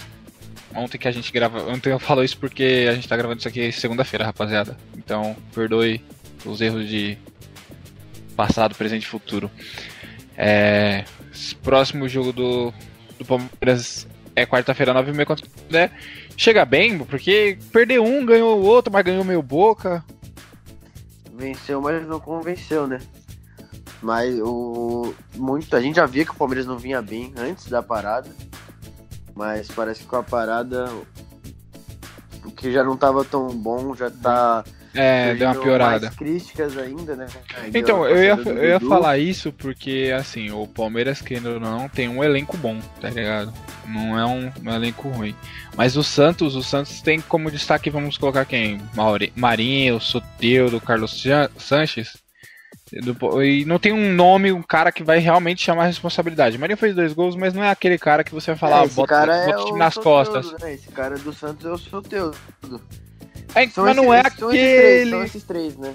Ontem 0.75 0.97
que 0.97 1.07
a 1.07 1.11
gente 1.11 1.31
grava, 1.31 1.63
ontem 1.63 1.91
eu 1.91 1.99
falo 1.99 2.23
isso 2.23 2.37
porque 2.37 2.87
a 2.89 2.93
gente 2.93 3.07
tá 3.07 3.17
gravando 3.17 3.39
isso 3.39 3.47
aqui 3.47 3.71
segunda-feira, 3.71 4.25
rapaziada. 4.25 4.77
Então, 4.97 5.35
perdoe 5.53 6.03
os 6.45 6.61
erros 6.61 6.87
de 6.87 7.17
passado, 8.35 8.75
presente 8.75 9.03
e 9.03 9.07
futuro. 9.07 9.49
É, 10.37 11.03
próximo 11.63 12.07
jogo 12.07 12.31
do, 12.31 12.73
do 13.17 13.25
Palmeiras 13.25 14.07
é 14.35 14.45
quarta-feira, 14.45 14.93
9h30 14.93 15.25
contra 15.25 15.45
o 15.45 15.49
André. 15.65 15.91
Chega 16.37 16.63
bem, 16.63 16.99
porque 16.99 17.57
perdeu 17.73 18.03
um, 18.03 18.25
ganhou 18.25 18.59
o 18.59 18.65
outro, 18.65 18.93
mas 18.93 19.03
ganhou 19.03 19.25
meio 19.25 19.41
boca. 19.41 20.03
Venceu, 21.33 21.81
mas 21.81 22.07
não 22.07 22.19
convenceu, 22.19 22.87
né? 22.87 22.99
Mas 24.01 24.39
o. 24.39 25.13
Muito, 25.35 25.75
a 25.75 25.81
gente 25.81 25.97
já 25.97 26.05
via 26.05 26.23
que 26.23 26.31
o 26.31 26.35
Palmeiras 26.35 26.65
não 26.65 26.77
vinha 26.77 27.01
bem 27.01 27.33
antes 27.37 27.67
da 27.67 27.83
parada. 27.83 28.29
Mas 29.39 29.69
parece 29.69 30.01
que 30.01 30.05
com 30.05 30.17
a 30.17 30.23
parada. 30.23 30.91
O 32.43 32.51
que 32.51 32.73
já 32.73 32.83
não 32.83 32.97
tava 32.97 33.23
tão 33.23 33.47
bom, 33.47 33.95
já 33.95 34.11
tá. 34.11 34.65
É, 34.93 35.33
deu 35.33 35.47
uma 35.47 35.55
piorada. 35.55 36.07
Mais 36.07 36.15
críticas 36.17 36.77
ainda, 36.77 37.15
né? 37.15 37.25
Aí 37.55 37.71
Então, 37.73 38.05
eu 38.05 38.21
ia, 38.21 38.35
eu 38.35 38.65
ia 38.65 38.79
falar 38.81 39.17
isso 39.17 39.53
porque, 39.53 40.13
assim, 40.17 40.51
o 40.51 40.67
Palmeiras, 40.67 41.21
querendo 41.21 41.51
ou 41.53 41.59
não, 41.59 41.87
tem 41.87 42.09
um 42.09 42.21
elenco 42.21 42.57
bom, 42.57 42.77
tá 42.99 43.09
ligado? 43.09 43.53
Não 43.87 44.19
é 44.19 44.25
um, 44.25 44.51
um 44.65 44.73
elenco 44.73 45.07
ruim. 45.07 45.33
Mas 45.77 45.95
o 45.95 46.03
Santos, 46.03 46.53
o 46.53 46.61
Santos 46.61 46.99
tem 47.01 47.21
como 47.21 47.49
destaque, 47.49 47.89
vamos 47.89 48.17
colocar 48.17 48.43
quem? 48.43 48.81
Mauri- 48.93 49.31
Marinho, 49.37 50.01
Soteudo, 50.01 50.81
Carlos 50.81 51.23
Sanches. 51.57 52.17
E 52.91 53.65
não 53.65 53.77
tem 53.77 53.91
um 53.93 54.13
nome, 54.13 54.51
um 54.51 54.61
cara 54.63 54.91
que 54.91 55.03
vai 55.03 55.19
realmente 55.19 55.63
chamar 55.63 55.83
a 55.83 55.87
responsabilidade. 55.87 56.57
Marinho 56.57 56.77
fez 56.77 56.95
dois 56.95 57.13
gols, 57.13 57.35
mas 57.35 57.53
não 57.53 57.63
é 57.63 57.69
aquele 57.69 57.97
cara 57.97 58.23
que 58.23 58.33
você 58.33 58.51
vai 58.51 58.57
falar, 58.57 58.77
É, 58.77 58.79
"Ah, 58.81 58.85
esse 58.85 58.95
bota, 58.95 59.07
cara 59.07 59.35
é 59.35 59.45
bota 59.47 59.59
o 59.61 59.65
time 59.65 59.79
nas 59.79 59.95
costas. 59.95 60.51
Né? 60.59 60.73
Esse 60.73 60.87
cara 60.87 61.17
do 61.17 61.31
Santos 61.33 61.65
é 61.65 61.69
o 61.69 61.77
Soteudo. 61.77 62.35
É, 63.55 63.67
São 63.69 63.83
mas 63.85 63.95
não 63.95 64.13
é 64.13 64.21
esses- 64.21 64.39
são 64.39 64.51
esses 64.51 64.61
três, 64.61 64.95
aquele. 64.95 65.09
são 65.11 65.23
esses 65.23 65.43
três, 65.43 65.77
né? 65.77 65.93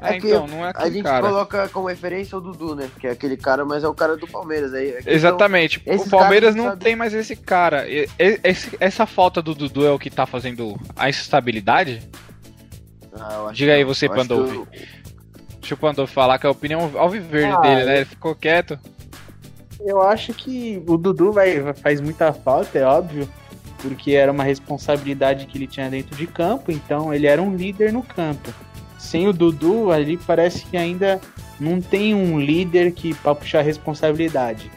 É, 0.00 0.12
é 0.12 0.16
então, 0.16 0.46
não 0.46 0.64
é 0.64 0.68
A 0.68 0.70
aquele 0.70 0.94
gente 0.94 1.02
cara. 1.04 1.26
coloca 1.26 1.68
como 1.70 1.88
referência 1.88 2.38
o 2.38 2.40
Dudu, 2.40 2.76
né? 2.76 2.88
Que 3.00 3.08
é 3.08 3.10
aquele 3.10 3.36
cara, 3.36 3.64
mas 3.64 3.82
é 3.82 3.88
o 3.88 3.94
cara 3.94 4.16
do 4.16 4.28
Palmeiras. 4.28 4.72
Aí, 4.72 4.90
a 4.90 4.94
questão- 4.94 5.12
Exatamente. 5.12 5.82
esses 5.84 6.06
O 6.06 6.10
Palmeiras 6.10 6.54
não 6.54 6.64
sabem- 6.66 6.78
tem 6.78 6.94
mais 6.96 7.12
esse 7.14 7.34
cara. 7.34 7.84
Esse- 7.88 8.76
essa 8.78 9.06
falta 9.06 9.42
do 9.42 9.56
Dudu 9.56 9.84
é 9.84 9.90
o 9.90 9.98
que 9.98 10.08
tá 10.08 10.24
fazendo 10.24 10.78
a 10.96 11.08
instabilidade? 11.08 12.00
Ah, 13.20 13.50
Diga 13.52 13.72
aí 13.74 13.82
você, 13.82 14.08
Pandolfi. 14.08 14.60
O 15.72 15.76
Pandolfo 15.76 16.12
falar 16.12 16.38
que 16.38 16.46
é 16.46 16.48
a 16.48 16.52
opinião 16.52 16.90
alviverde 16.96 17.52
Ah, 17.52 17.60
dele, 17.60 17.84
né? 17.84 17.92
eu- 17.92 17.96
Ele 17.96 18.04
ficou 18.04 18.34
quieto. 18.34 18.78
Eu 19.80 20.02
acho 20.02 20.32
que 20.34 20.82
o 20.86 20.96
Dudu 20.96 21.32
vai- 21.32 21.72
faz 21.74 22.00
muita 22.00 22.32
falta, 22.32 22.78
é 22.78 22.84
óbvio, 22.84 23.28
porque 23.80 24.12
era 24.12 24.32
uma 24.32 24.42
responsabilidade 24.44 25.46
que 25.46 25.56
ele 25.56 25.66
tinha 25.66 25.88
dentro 25.88 26.16
de 26.16 26.26
campo, 26.26 26.72
então 26.72 27.14
ele 27.14 27.26
era 27.26 27.40
um 27.40 27.54
líder 27.54 27.92
no 27.92 28.02
campo. 28.02 28.52
Sem 28.98 29.28
o 29.28 29.32
Dudu, 29.32 29.92
ali 29.92 30.16
parece 30.16 30.64
que 30.66 30.76
ainda 30.76 31.20
não 31.60 31.80
tem 31.80 32.14
um 32.14 32.40
líder 32.40 32.90
que 32.92 33.14
para 33.14 33.34
puxar 33.34 33.62
responsabilidade. 33.62 34.70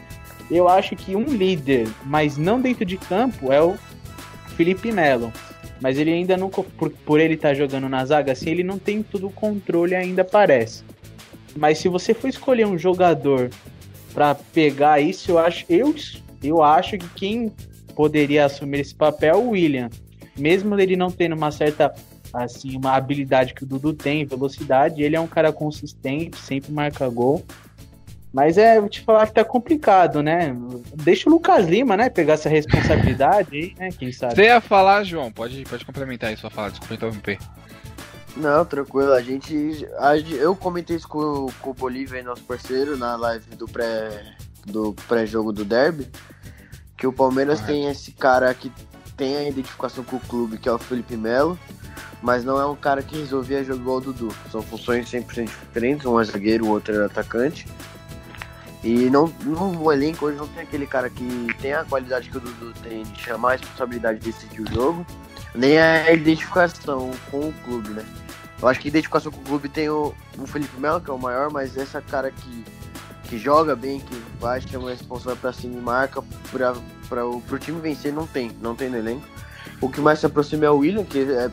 Eu 0.50 0.68
acho 0.68 0.94
que 0.94 1.16
um 1.16 1.24
líder, 1.24 1.88
mas 2.04 2.36
não 2.36 2.60
dentro 2.60 2.84
de 2.84 2.96
campo, 2.96 3.52
é 3.52 3.60
o 3.60 3.74
Felipe 4.56 4.92
Melo. 4.92 5.32
Mas 5.82 5.98
ele 5.98 6.12
ainda 6.12 6.36
não, 6.36 6.48
por, 6.48 6.90
por 6.90 7.20
ele 7.20 7.34
estar 7.34 7.52
jogando 7.52 7.88
na 7.88 8.04
zaga, 8.06 8.32
assim, 8.32 8.48
ele 8.48 8.62
não 8.62 8.78
tem 8.78 9.02
todo 9.02 9.26
o 9.26 9.32
controle 9.32 9.94
ainda, 9.94 10.24
parece. 10.24 10.84
Mas 11.56 11.78
se 11.78 11.88
você 11.88 12.14
for 12.14 12.28
escolher 12.28 12.66
um 12.66 12.78
jogador 12.78 13.50
Pra 14.12 14.34
pegar 14.34 15.00
isso, 15.00 15.32
eu 15.32 15.38
acho, 15.38 15.64
eu, 15.68 15.94
eu 16.42 16.62
acho 16.62 16.98
que 16.98 17.08
quem 17.10 17.52
poderia 17.96 18.44
assumir 18.44 18.80
esse 18.80 18.94
papel 18.94 19.34
é 19.34 19.38
o 19.38 19.50
William. 19.50 19.88
Mesmo 20.38 20.78
ele 20.78 20.96
não 20.96 21.10
tendo 21.10 21.34
uma 21.34 21.50
certa 21.50 21.94
assim, 22.32 22.76
uma 22.76 22.94
habilidade 22.94 23.52
que 23.52 23.62
o 23.62 23.66
Dudu 23.66 23.92
tem, 23.92 24.24
velocidade, 24.24 25.02
ele 25.02 25.16
é 25.16 25.20
um 25.20 25.26
cara 25.26 25.52
consistente, 25.52 26.36
sempre 26.38 26.72
marca 26.72 27.08
gol. 27.08 27.44
Mas 28.32 28.56
é, 28.56 28.80
vou 28.80 28.88
te 28.88 29.02
falar 29.02 29.26
que 29.26 29.34
tá 29.34 29.44
complicado, 29.44 30.22
né? 30.22 30.56
Deixa 30.94 31.28
o 31.28 31.32
Lucas 31.32 31.66
Lima, 31.66 31.96
né, 31.96 32.08
pegar 32.08 32.34
essa 32.34 32.48
responsabilidade 32.48 33.48
aí, 33.54 33.74
né, 33.78 33.90
quem 33.90 34.10
sabe. 34.10 34.34
Você 34.34 34.44
ia 34.44 34.60
falar, 34.60 35.04
João, 35.04 35.30
pode, 35.30 35.62
pode 35.64 35.84
complementar 35.84 36.30
aí 36.30 36.36
sua 36.36 36.48
fala, 36.48 36.70
desculpa 36.70 36.94
interromper. 36.94 37.38
Não, 38.36 38.64
tranquilo. 38.64 39.12
A 39.12 39.20
gente. 39.20 39.86
a 39.98 40.16
gente- 40.16 40.34
eu 40.34 40.56
comentei 40.56 40.96
isso 40.96 41.06
com, 41.06 41.48
com 41.60 41.70
o 41.70 41.74
Bolívia, 41.74 42.22
nosso 42.22 42.42
parceiro, 42.42 42.96
na 42.96 43.14
live 43.16 43.54
do 43.56 43.66
pré 43.66 44.24
do 44.64 44.94
pré-jogo 45.06 45.52
do 45.52 45.64
Derby. 45.64 46.08
Que 46.96 47.06
o 47.06 47.12
Palmeiras 47.12 47.60
Correto. 47.60 47.78
tem 47.78 47.90
esse 47.90 48.12
cara 48.12 48.54
que 48.54 48.72
tem 49.16 49.36
a 49.36 49.48
identificação 49.48 50.04
com 50.04 50.16
o 50.16 50.20
clube, 50.20 50.56
que 50.56 50.68
é 50.68 50.72
o 50.72 50.78
Felipe 50.78 51.16
Melo. 51.16 51.58
Mas 52.22 52.44
não 52.44 52.58
é 52.58 52.64
um 52.64 52.76
cara 52.76 53.02
que 53.02 53.18
resolvia 53.18 53.64
jogar 53.64 53.80
igual 53.80 53.96
o 53.98 54.00
Dudu. 54.00 54.28
São 54.50 54.62
funções 54.62 55.10
100% 55.10 55.44
diferentes. 55.44 56.06
Um 56.06 56.18
é 56.20 56.24
zagueiro, 56.24 56.64
o 56.64 56.70
outro 56.70 56.94
é 56.94 57.04
atacante. 57.04 57.66
E 58.82 59.08
não, 59.10 59.32
no 59.44 59.92
elenco 59.92 60.26
hoje 60.26 60.36
não 60.36 60.48
tem 60.48 60.62
aquele 60.64 60.86
cara 60.86 61.08
que 61.08 61.48
tem 61.60 61.72
a 61.72 61.84
qualidade 61.84 62.28
que 62.28 62.36
o 62.36 62.40
Dudu 62.40 62.72
tem 62.82 63.04
de 63.04 63.20
chamar 63.20 63.50
a 63.50 63.52
responsabilidade 63.52 64.18
de 64.18 64.32
decidir 64.32 64.62
o 64.62 64.72
jogo, 64.72 65.06
nem 65.54 65.78
a 65.78 66.12
identificação 66.12 67.10
com 67.30 67.48
o 67.48 67.54
clube, 67.64 67.90
né? 67.90 68.04
Eu 68.60 68.68
acho 68.68 68.80
que 68.80 68.88
a 68.88 68.90
identificação 68.90 69.30
com 69.30 69.40
o 69.40 69.44
clube 69.44 69.68
tem 69.68 69.88
o, 69.88 70.12
o 70.38 70.46
Felipe 70.46 70.80
Melo, 70.80 71.00
que 71.00 71.10
é 71.10 71.12
o 71.12 71.18
maior, 71.18 71.50
mas 71.50 71.76
essa 71.76 72.00
cara 72.00 72.30
que 72.30 72.64
que 73.32 73.38
joga 73.38 73.74
bem, 73.74 73.98
que 73.98 74.22
vai, 74.38 74.60
chama 74.60 74.88
a 74.88 74.90
responsável 74.92 75.38
pra 75.38 75.54
cima 75.54 75.78
e 75.78 75.80
marca 75.80 76.22
pra, 76.50 76.74
pra, 77.08 77.24
o, 77.26 77.40
pro 77.40 77.58
time 77.58 77.80
vencer, 77.80 78.12
não 78.12 78.26
tem, 78.26 78.50
não 78.60 78.74
tem 78.74 78.90
no 78.90 78.98
elenco. 78.98 79.26
O 79.80 79.88
que 79.88 80.02
mais 80.02 80.18
se 80.18 80.26
aproxima 80.26 80.66
é 80.66 80.70
o 80.70 80.76
William, 80.76 81.02
que 81.02 81.20
é 81.20 81.50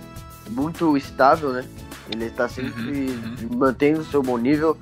muito 0.49 0.97
estável, 0.97 1.53
né? 1.53 1.63
Ele 2.11 2.29
tá 2.31 2.49
sempre 2.49 3.11
Uhum, 3.11 3.49
mantendo 3.55 4.01
o 4.01 4.05
seu 4.05 4.21
bom 4.21 4.37
nível, 4.37 4.77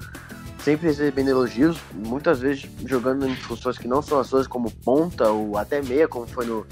sempre 0.67 0.87
recebendo 0.87 1.29
elogios, 1.29 1.77
muitas 1.93 2.41
vezes 2.41 2.69
jogando 2.85 3.25
em 3.25 3.33
funções 3.37 3.77
que 3.77 3.87
não 3.87 4.01
são 4.01 4.19
as 4.19 4.27
suas, 4.27 4.45
como 4.47 4.69
ponta 4.69 5.29
ou 5.29 5.57
até 5.57 5.81
meia, 5.81 6.09
como 6.09 6.27
foi 6.27 6.45
no, 6.45 6.67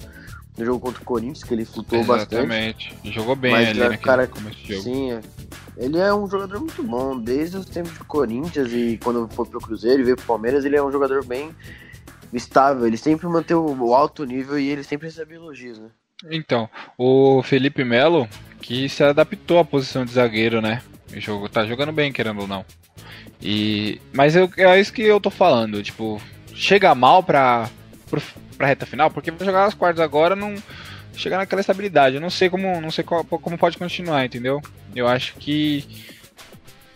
no 0.58 0.66
jogo 0.66 0.82
contra 0.82 1.02
o 1.02 1.06
Corinthians, 1.06 1.46
que 1.46 1.54
ele 1.54 1.64
flutuou 1.64 2.04
bastante. 2.04 2.36
Exatamente. 2.36 2.94
Jogou 3.06 3.38
bem 3.38 3.54
Mas 3.54 3.70
ali 3.70 3.80
é, 3.80 3.84
naquele 3.84 4.04
cara, 4.04 4.28
começo 4.28 4.58
de 4.58 4.74
jogo. 4.74 4.84
Sim, 4.84 5.12
é. 5.14 5.22
ele 5.78 5.98
é 5.98 6.14
um 6.14 6.30
jogador 6.30 6.60
muito 6.60 6.84
bom, 6.84 7.18
desde 7.18 7.56
os 7.56 7.68
tempos 7.68 7.98
do 7.98 8.04
Corinthians 8.04 8.70
e 8.74 9.00
quando 9.02 9.30
foi 9.30 9.46
pro 9.46 9.62
Cruzeiro 9.62 10.02
e 10.02 10.04
veio 10.04 10.18
pro 10.18 10.26
Palmeiras, 10.26 10.66
ele 10.66 10.76
é 10.76 10.84
um 10.84 10.92
jogador 10.92 11.24
bem 11.24 11.56
estável, 12.34 12.86
ele 12.86 12.98
sempre 12.98 13.26
mantém 13.28 13.56
o 13.56 13.82
o 13.82 13.96
alto 13.96 14.26
nível 14.26 14.60
e 14.60 14.68
ele 14.68 14.84
sempre 14.84 15.08
recebe 15.08 15.36
elogios, 15.36 15.80
né? 15.80 15.88
Então, 16.30 16.70
o 16.98 17.42
Felipe 17.44 17.86
Melo, 17.86 18.28
que 18.60 18.90
se 18.90 19.06
adaptou 19.06 19.58
à 19.58 19.64
posição 19.64 20.04
de 20.04 20.12
zagueiro, 20.12 20.62
né? 20.62 20.82
O 21.16 21.20
jogo 21.22 21.48
tá 21.48 21.66
jogando 21.66 21.94
bem, 21.94 22.12
querendo 22.12 22.42
ou 22.42 22.48
não. 22.48 22.66
E 23.42 24.02
mas 24.14 24.36
eu, 24.36 24.50
é 24.58 24.80
isso 24.80 24.94
que 24.94 25.02
eu 25.02 25.20
tô 25.20 25.30
falando, 25.30 25.82
tipo, 25.84 26.22
chega 26.54 26.96
mal 26.96 27.22
pra 27.22 27.70
pro, 28.10 28.22
pra 28.58 28.68
reta 28.68 28.86
final, 28.86 29.12
porque 29.12 29.32
vai 29.32 29.46
jogar 29.46 29.66
as 29.66 29.74
quartas 29.74 30.04
agora 30.04 30.36
não 30.36 30.56
chegar 31.16 31.38
naquela 31.38 31.62
estabilidade. 31.62 32.16
Eu 32.16 32.22
não 32.22 32.30
sei 32.30 32.50
como 32.50 32.80
não 32.82 32.92
sei 32.92 33.04
qual- 33.04 33.24
como 33.26 33.58
pode 33.58 33.78
continuar, 33.78 34.26
entendeu? 34.26 34.62
Eu 34.96 35.08
acho 35.08 35.34
que 35.36 35.86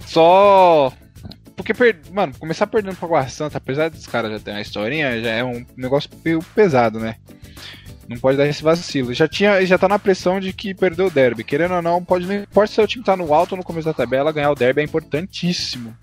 só 0.05 0.91
porque 1.55 1.73
mano, 2.11 2.33
começar 2.39 2.67
perdendo 2.67 2.95
pra 2.95 3.05
Água 3.05 3.27
Santa, 3.27 3.57
apesar 3.57 3.89
dos 3.89 4.07
caras 4.07 4.31
já 4.31 4.39
terem 4.39 4.57
uma 4.57 4.61
historinha, 4.61 5.21
já 5.21 5.29
é 5.29 5.43
um 5.43 5.65
negócio 5.75 6.09
pesado, 6.55 6.99
né? 6.99 7.15
Não 8.07 8.17
pode 8.17 8.37
dar 8.37 8.47
esse 8.47 8.63
vacilo. 8.63 9.13
Já 9.13 9.27
tinha, 9.27 9.63
já 9.67 9.77
tá 9.77 9.87
na 9.87 9.99
pressão 9.99 10.39
de 10.39 10.51
que 10.51 10.73
perdeu 10.73 11.07
o 11.07 11.11
derby. 11.11 11.43
Querendo 11.43 11.75
ou 11.75 11.81
não, 11.81 12.03
pode 12.03 12.25
não 12.25 12.33
importa 12.33 12.73
se 12.73 12.81
o 12.81 12.87
time 12.87 13.03
tá 13.03 13.15
no 13.15 13.31
alto 13.33 13.55
no 13.55 13.63
começo 13.63 13.85
da 13.85 13.93
tabela, 13.93 14.31
ganhar 14.31 14.49
o 14.49 14.55
derby 14.55 14.81
é 14.81 14.83
importantíssimo. 14.83 15.95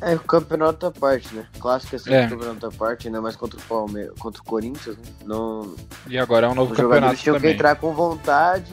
É, 0.00 0.14
o 0.14 0.20
campeonato 0.20 0.86
à 0.86 0.90
parte, 0.92 1.34
né? 1.34 1.46
Clássico 1.58 1.96
é 1.96 1.98
sempre 1.98 2.14
É. 2.18 2.28
campeonato 2.28 2.66
à 2.66 2.70
parte, 2.70 3.08
ainda 3.08 3.20
mais 3.20 3.34
contra 3.36 3.58
o 3.58 3.62
Palmeiras, 3.62 4.14
contra 4.18 4.40
o 4.40 4.44
Corinthians, 4.44 4.96
né? 4.96 5.02
Não, 5.24 5.74
E 6.06 6.16
agora 6.18 6.46
é 6.46 6.50
um 6.50 6.54
novo 6.54 6.72
os 6.72 6.76
campeonato 6.78 7.16
tinham 7.16 7.34
que 7.34 7.40
também. 7.42 7.54
entrar 7.54 7.74
com 7.76 7.92
vontade 7.92 8.72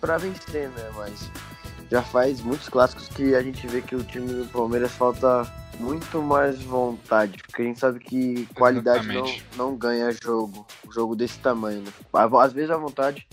pra 0.00 0.18
vencer, 0.18 0.68
né? 0.68 0.90
Mas 0.94 1.30
já 1.90 2.02
faz 2.02 2.40
muitos 2.40 2.68
clássicos 2.68 3.08
que 3.08 3.34
a 3.34 3.42
gente 3.42 3.66
vê 3.66 3.80
que 3.80 3.96
o 3.96 4.02
time 4.04 4.26
do 4.26 4.44
Palmeiras 4.52 4.92
falta 4.92 5.50
muito 5.80 6.20
mais 6.22 6.60
vontade, 6.62 7.38
porque 7.46 7.62
a 7.62 7.64
gente 7.64 7.78
sabe 7.78 7.98
que 8.00 8.46
qualidade 8.54 9.06
não, 9.08 9.70
não 9.70 9.76
ganha 9.76 10.10
jogo, 10.12 10.66
jogo 10.90 11.14
desse 11.16 11.38
tamanho, 11.38 11.82
né? 11.82 11.92
Às 12.12 12.52
vezes 12.52 12.70
a 12.70 12.76
vontade 12.76 13.26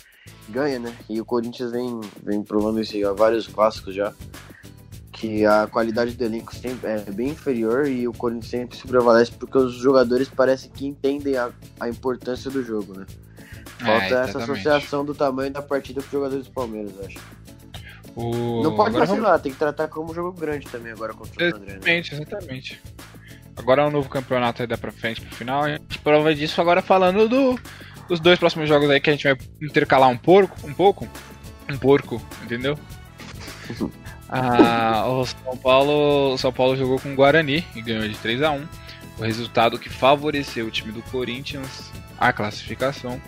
ganha, 0.50 0.78
né? 0.80 0.94
E 1.10 1.20
o 1.20 1.26
Corinthians 1.26 1.72
vem, 1.72 2.00
vem 2.22 2.42
provando 2.44 2.80
isso 2.82 2.96
há 3.08 3.14
vários 3.14 3.48
clássicos 3.48 3.96
já. 3.96 4.14
Que 5.14 5.46
a 5.46 5.68
qualidade 5.68 6.16
do 6.16 6.24
elenco 6.24 6.54
sempre 6.54 6.90
é 6.90 7.00
bem 7.12 7.30
inferior 7.30 7.88
e 7.88 8.08
o 8.08 8.12
Corinthians 8.12 8.50
sempre 8.50 8.78
se 8.78 8.86
prevalece 8.86 9.32
porque 9.32 9.58
os 9.58 9.74
jogadores 9.76 10.28
parecem 10.28 10.70
que 10.72 10.86
entendem 10.86 11.38
a, 11.38 11.52
a 11.80 11.88
importância 11.88 12.52
do 12.52 12.62
jogo, 12.64 12.98
né? 12.98 13.06
Falta 13.78 14.16
É, 14.16 14.24
essa 14.24 14.40
associação 14.40 15.06
do 15.06 15.14
tamanho 15.14 15.52
da 15.52 15.62
partida 15.62 16.02
para 16.02 16.08
os 16.08 16.12
jogadores 16.12 16.46
do 16.48 16.52
Palmeiras, 16.52 16.94
acho. 17.06 17.20
O... 18.16 18.64
Não 18.64 18.76
pode 18.76 18.90
agora 18.90 19.06
vacilar, 19.06 19.40
tem 19.40 19.52
que 19.52 19.58
tratar 19.58 19.88
como 19.88 20.14
jogo 20.14 20.32
grande 20.32 20.68
também 20.68 20.92
agora 20.92 21.14
contra 21.14 21.44
o 21.44 21.56
André. 21.56 21.60
Né? 21.60 21.74
Exatamente, 21.74 22.14
exatamente. 22.14 22.82
Agora 23.56 23.84
é 23.84 23.86
um 23.86 23.92
novo 23.92 24.10
campeonato 24.10 24.62
aí 24.62 24.68
da 24.68 24.78
pra 24.78 24.92
frente 24.92 25.22
pro 25.22 25.36
final. 25.36 25.64
A 25.64 25.70
gente 25.70 26.00
prova 26.00 26.34
disso 26.34 26.60
agora 26.60 26.82
falando 26.82 27.28
do, 27.28 27.60
dos 28.08 28.20
dois 28.20 28.40
próximos 28.40 28.68
jogos 28.68 28.90
aí 28.90 29.00
que 29.00 29.10
a 29.10 29.14
gente 29.14 29.24
vai 29.24 29.38
intercalar 29.62 30.10
um 30.10 30.18
porco, 30.18 30.56
um 30.68 30.74
pouco. 30.74 31.08
Um 31.70 31.78
porco, 31.78 32.22
entendeu? 32.44 32.78
Ah, 34.36 35.06
o 35.08 35.26
São 35.26 35.58
Paulo, 35.58 36.34
o 36.34 36.38
São 36.38 36.52
Paulo 36.52 36.76
jogou 36.76 37.00
com 37.00 37.12
o 37.14 37.16
Guarani 37.16 37.64
e 37.76 37.82
ganhou 37.82 38.08
de 38.08 38.16
3 38.18 38.42
a 38.42 38.52
1 38.52 38.68
O 39.20 39.24
resultado 39.24 39.78
que 39.78 39.90
favoreceu 39.90 40.66
o 40.66 40.72
time 40.72 40.92
do 40.92 41.02
Corinthians 41.04 41.92
a 42.20 42.34
classificação 42.34 43.22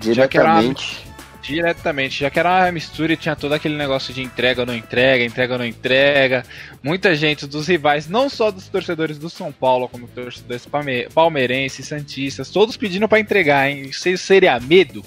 Já 0.00 0.28
que 0.28 0.38
era 0.38 0.52
uma- 0.52 0.60
Diretamente. 0.62 1.08
diretamente, 1.42 2.20
já 2.20 2.30
que 2.30 2.38
era 2.38 2.50
uma 2.64 2.72
mistura 2.72 3.12
e 3.12 3.16
tinha 3.16 3.34
todo 3.34 3.52
aquele 3.54 3.76
negócio 3.76 4.12
de 4.14 4.22
entrega 4.22 4.60
ou 4.62 4.66
não 4.66 4.74
entrega, 4.74 5.24
entrega 5.24 5.54
ou 5.54 5.58
não 5.58 5.64
entrega. 5.66 6.44
Muita 6.82 7.16
gente 7.16 7.46
dos 7.46 7.66
rivais, 7.68 8.06
não 8.08 8.28
só 8.28 8.50
dos 8.50 8.68
torcedores 8.68 9.18
do 9.18 9.30
São 9.30 9.50
Paulo, 9.50 9.88
como 9.88 10.06
torcedores 10.08 10.66
palme- 10.66 11.08
palmeirenses, 11.14 11.86
santistas, 11.88 12.50
todos 12.50 12.76
pedindo 12.76 13.08
pra 13.08 13.18
entregar, 13.18 13.70
hein? 13.70 13.90
Se 13.92 14.16
seria 14.18 14.60
medo? 14.60 15.02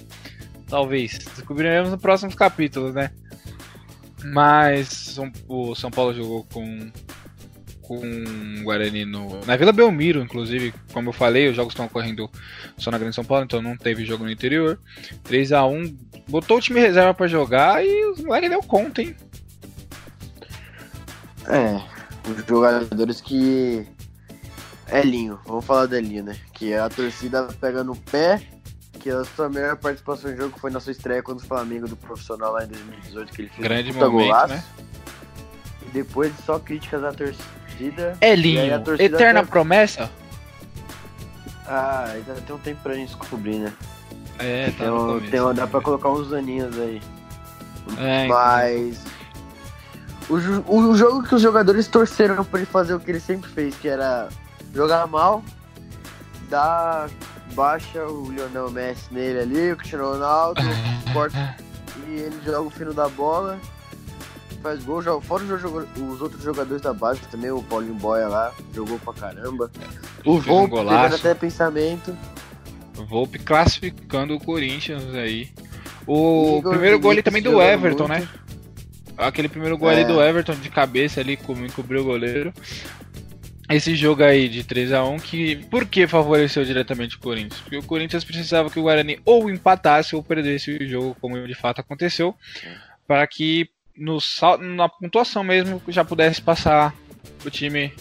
Talvez. 0.68 1.20
Descobriremos 1.36 1.92
nos 1.92 2.02
próximos 2.02 2.34
capítulos, 2.34 2.94
né? 2.96 3.12
Mas 4.24 5.18
o 5.48 5.76
São 5.76 5.90
Paulo 5.90 6.14
jogou 6.14 6.44
com 6.46 6.92
com 7.82 7.98
o 7.98 8.64
Guarani 8.64 9.04
no, 9.04 9.46
na 9.46 9.58
Vila 9.58 9.74
Belmiro, 9.74 10.22
inclusive, 10.22 10.74
como 10.94 11.10
eu 11.10 11.14
falei, 11.14 11.50
os 11.50 11.56
jogos 11.58 11.74
estão 11.74 11.88
ocorrendo 11.88 12.30
só 12.78 12.90
na 12.90 12.98
Grande 12.98 13.16
São 13.16 13.26
Paulo, 13.26 13.44
então 13.44 13.62
não 13.62 13.76
teve 13.76 14.06
jogo 14.06 14.24
no 14.24 14.32
interior. 14.32 14.80
3 15.24 15.52
a 15.52 15.66
1 15.66 15.98
botou 16.30 16.58
o 16.58 16.62
time 16.62 16.80
reserva 16.80 17.14
pra 17.14 17.28
jogar 17.28 17.86
e 17.86 18.06
os 18.06 18.24
moleques 18.24 18.50
deu 18.50 18.64
conta, 18.64 19.02
hein? 19.02 19.14
É, 21.50 21.82
os 22.30 22.46
jogadores 22.46 23.20
que. 23.20 23.86
Elinho, 24.90 25.40
vamos 25.46 25.66
falar 25.66 25.86
do 25.86 25.96
Elinho, 25.96 26.24
né? 26.24 26.38
Que 26.54 26.74
a 26.74 26.88
torcida 26.88 27.48
pega 27.60 27.84
no 27.84 27.96
pé, 27.96 28.42
que 29.02 29.10
a 29.10 29.24
sua 29.26 29.50
melhor 29.50 29.76
participação 29.78 30.30
no 30.32 30.38
jogo 30.38 30.60
foi 30.60 30.70
na 30.72 30.80
sua 30.80 30.92
estreia 30.92 31.24
contra 31.24 31.44
o 31.44 31.48
Flamengo 31.48 31.88
do 31.88 31.96
profissional 31.96 32.54
lá 32.54 32.64
em 32.64 32.68
2018, 32.68 33.32
que 33.34 33.42
ele 33.42 33.50
fez 33.50 33.68
Grande 33.68 33.92
um 33.92 33.94
momento, 33.96 34.12
golaço. 34.28 34.54
né? 34.54 34.64
E 35.82 35.90
depois 35.90 36.32
só 36.46 36.60
críticas 36.60 37.04
à 37.04 37.12
torcida. 37.12 38.16
A 38.22 38.28
Elinho, 38.28 38.84
torcida 38.84 39.16
eterna 39.18 39.40
até- 39.42 39.50
promessa? 39.50 40.10
Ah, 41.68 42.06
ainda 42.14 42.34
tem 42.46 42.56
um 42.56 42.60
tempo 42.60 42.80
pra 42.84 42.94
gente 42.94 43.08
descobrir, 43.16 43.58
né? 43.60 43.74
É, 44.40 44.72
tá 44.72 44.78
Tem 44.78 44.88
no 44.88 44.96
um- 44.96 45.08
começo. 45.14 45.32
tem 45.32 45.42
um- 45.42 45.54
dá 45.54 45.68
pra 45.68 45.82
colocar 45.82 46.10
uns 46.10 46.32
aninhos 46.34 46.78
aí. 46.78 47.02
É, 47.98 48.26
então. 48.26 48.38
Mas. 48.38 49.00
O, 50.30 50.40
ju- 50.40 50.64
o 50.68 50.96
jogo 50.96 51.24
que 51.24 51.36
os 51.36 51.42
jogadores 51.42 51.88
torceram 51.88 52.44
pra 52.46 52.60
ele 52.60 52.66
fazer 52.66 52.94
o 52.94 53.00
que 53.00 53.12
ele 53.12 53.20
sempre 53.20 53.50
fez, 53.50 53.76
que 53.76 53.88
era 53.88 54.30
jogar 54.74 55.06
mal, 55.08 55.44
dar 56.50 57.10
baixa 57.52 58.04
o 58.06 58.32
Lionel 58.32 58.72
Messi 58.72 59.14
nele 59.14 59.40
ali, 59.40 59.72
o 59.72 59.78
Cristiano 59.78 60.12
Ronaldo, 60.12 60.62
corta 61.14 61.56
e 62.08 62.12
ele 62.12 62.36
joga 62.46 62.62
o 62.62 62.70
fino 62.70 62.94
da 62.94 63.08
bola, 63.10 63.60
faz 64.62 64.84
gol, 64.84 65.02
joga, 65.02 65.22
fora 65.26 65.44
os, 65.44 66.22
outros 66.22 66.44
jogadores 66.44 66.82
da 66.82 66.94
base 66.94 67.22
também, 67.32 67.52
o 67.52 67.62
Paulinho 67.64 67.96
Boia 67.96 68.28
lá, 68.28 68.52
jogou 68.74 68.98
pra 69.00 69.14
caramba. 69.14 69.72
O 70.26 70.34
um 70.36 70.40
Volpe 70.40 70.46
pegando 70.46 70.70
golaço. 70.70 71.16
até 71.16 71.34
pensamento. 71.34 72.16
Volpe 73.10 73.40
classificando 73.40 74.36
o 74.36 74.40
Corinthians 74.40 75.14
aí. 75.16 75.50
O 76.06 76.58
Igor 76.60 76.72
primeiro 76.74 77.00
gol 77.00 77.12
ali 77.12 77.24
também 77.24 77.42
do 77.42 77.62
Everton, 77.62 78.08
muito. 78.08 78.22
né? 78.22 78.30
Aquele 79.18 79.48
primeiro 79.50 79.78
gol 79.78 79.90
ali 79.90 80.02
É. 80.02 80.06
do 80.06 80.22
Everton 80.22 80.54
de 80.56 80.70
cabeça 80.70 81.20
ali, 81.20 81.38
como 81.38 81.66
encobriu 81.66 82.02
o 82.02 82.06
goleiro. 82.06 82.54
Esse 83.72 83.96
jogo 83.96 84.24
aí 84.24 84.50
de 84.50 84.64
3 84.64 84.92
a 84.94 85.04
1 85.04 85.18
que 85.20 85.56
por 85.68 85.86
que 85.86 86.06
favoreceu 86.08 86.64
diretamente 86.66 87.16
o 87.16 87.20
Corinthians? 87.20 87.62
Porque 87.62 87.78
o 87.78 87.84
Corinthians 87.84 88.24
precisava 88.24 88.70
que 88.70 88.80
o 88.80 88.84
Guarani 88.84 89.20
ou 89.26 89.50
empatasse 89.50 90.16
ou 90.16 90.24
perdesse 90.24 90.72
o 90.72 90.88
jogo, 90.88 91.16
como 91.22 91.48
de 91.48 91.56
fato 91.56 91.80
aconteceu, 91.82 92.36
para 93.08 93.26
que 93.28 93.70
no 93.96 94.18
na 94.60 94.90
pontuação 94.90 95.44
mesmo 95.44 95.82
já 95.88 96.04
pudesse 96.04 96.42
passar 96.42 96.94
o 97.46 97.50
time 97.50 97.94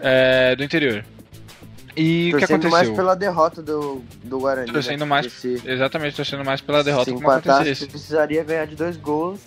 é, 0.00 0.54
do 0.56 0.64
interior. 0.64 1.04
E 1.96 2.30
o 2.32 2.38
que 2.38 2.46
Torcendo 2.46 2.66
aconteceu? 2.66 2.70
mais 2.70 2.88
pela 2.90 3.14
derrota 3.16 3.62
do, 3.62 4.02
do 4.22 4.38
Guarani. 4.38 4.72
Torcendo 4.72 5.00
né? 5.00 5.06
mais- 5.06 5.26
Porque 5.26 5.58
se- 5.58 5.68
Exatamente, 5.68 6.16
torcendo 6.16 6.44
mais 6.44 6.60
pela 6.60 6.84
derrota 6.84 7.06
se 7.06 7.10
como 7.12 7.22
empatasse, 7.24 7.86
precisaria 7.86 8.44
ganhar 8.44 8.66
de 8.66 8.76
dois 8.76 8.96
gols 8.96 9.40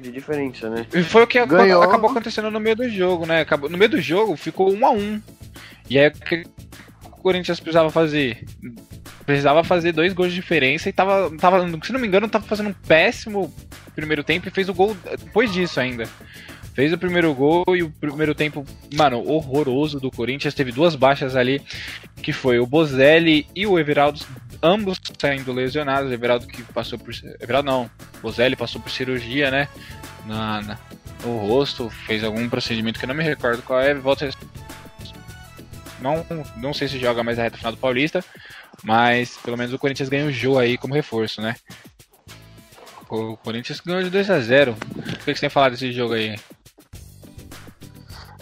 de 0.00 0.10
diferença, 0.10 0.68
né? 0.68 0.86
E 0.92 1.02
foi 1.02 1.22
o 1.22 1.26
que 1.26 1.44
Ganhou. 1.44 1.82
acabou 1.82 2.10
acontecendo 2.10 2.50
no 2.50 2.60
meio 2.60 2.76
do 2.76 2.88
jogo, 2.88 3.26
né? 3.26 3.40
Acabou, 3.40 3.68
no 3.68 3.78
meio 3.78 3.90
do 3.90 4.00
jogo 4.00 4.36
ficou 4.36 4.72
um 4.72 4.86
a 4.86 4.90
um. 4.90 5.20
E 5.88 5.98
aí 5.98 6.08
o 6.08 6.12
que 6.12 6.44
o 7.04 7.10
Corinthians 7.10 7.60
precisava 7.60 7.90
fazer? 7.90 8.44
Precisava 9.26 9.62
fazer 9.62 9.92
dois 9.92 10.12
gols 10.12 10.30
de 10.30 10.36
diferença 10.36 10.88
e 10.88 10.92
tava, 10.92 11.30
tava 11.38 11.60
se 11.82 11.92
não 11.92 12.00
me 12.00 12.06
engano, 12.06 12.28
tava 12.28 12.46
fazendo 12.46 12.70
um 12.70 12.72
péssimo 12.72 13.52
primeiro 13.94 14.24
tempo 14.24 14.48
e 14.48 14.50
fez 14.50 14.68
o 14.68 14.74
gol 14.74 14.96
depois 15.18 15.52
disso 15.52 15.78
ainda. 15.78 16.04
Fez 16.74 16.92
o 16.92 16.98
primeiro 16.98 17.34
gol 17.34 17.64
e 17.76 17.82
o 17.82 17.90
primeiro 17.90 18.34
tempo, 18.34 18.64
mano, 18.94 19.22
horroroso 19.28 19.98
do 20.00 20.10
Corinthians. 20.10 20.54
Teve 20.54 20.72
duas 20.72 20.94
baixas 20.94 21.36
ali, 21.36 21.60
que 22.22 22.32
foi 22.32 22.58
o 22.58 22.66
Bozelli 22.66 23.46
e 23.54 23.66
o 23.66 23.78
Everaldo, 23.78 24.20
ambos 24.62 25.00
saindo 25.18 25.52
lesionados. 25.52 26.12
Everaldo 26.12 26.46
que 26.46 26.62
passou 26.64 26.98
por. 26.98 27.12
Everaldo 27.40 27.66
não, 27.70 27.90
Bozelli 28.22 28.56
passou 28.56 28.80
por 28.80 28.90
cirurgia, 28.90 29.50
né? 29.50 29.68
Na, 30.26 30.60
na- 30.62 30.78
no 31.24 31.36
rosto, 31.38 31.90
fez 31.90 32.24
algum 32.24 32.48
procedimento 32.48 32.98
que 32.98 33.04
eu 33.04 33.08
não 33.08 33.14
me 33.14 33.22
recordo 33.24 33.62
qual 33.62 33.80
é. 33.80 33.94
Volta 33.94 34.28
Não, 36.00 36.24
não 36.56 36.72
sei 36.72 36.88
se 36.88 36.98
joga 36.98 37.22
mais 37.22 37.38
a 37.38 37.42
reta 37.42 37.58
final 37.58 37.72
do 37.72 37.78
Paulista, 37.78 38.24
mas 38.82 39.36
pelo 39.38 39.56
menos 39.58 39.72
o 39.72 39.78
Corinthians 39.78 40.08
ganha 40.08 40.24
o 40.26 40.32
jogo 40.32 40.58
aí 40.58 40.78
como 40.78 40.94
reforço, 40.94 41.42
né? 41.42 41.54
O 43.08 43.36
Corinthians 43.36 43.80
ganhou 43.80 44.02
de 44.02 44.08
2 44.08 44.30
a 44.30 44.40
0 44.40 44.72
O 44.96 45.02
que 45.18 45.24
você 45.34 45.40
tem 45.40 45.50
falado 45.50 45.72
desse 45.72 45.92
jogo 45.92 46.14
aí? 46.14 46.38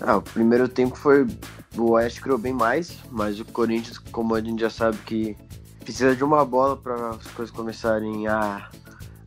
Ah, 0.01 0.17
o 0.17 0.23
primeiro 0.23 0.69
tempo 0.69 0.95
foi. 0.95 1.27
O 1.77 1.93
Oeste 1.93 2.21
criou 2.21 2.39
bem 2.39 2.53
mais, 2.53 2.99
mas 3.11 3.41
o 3.41 3.45
Corinthians, 3.45 3.99
como 3.99 4.35
a 4.35 4.41
gente 4.41 4.61
já 4.61 4.71
sabe 4.71 4.99
que 4.99 5.37
precisa 5.88 6.14
de 6.14 6.23
uma 6.23 6.45
bola 6.45 6.76
para 6.76 7.11
as 7.11 7.26
coisas 7.28 7.54
começarem 7.54 8.28
a 8.28 8.68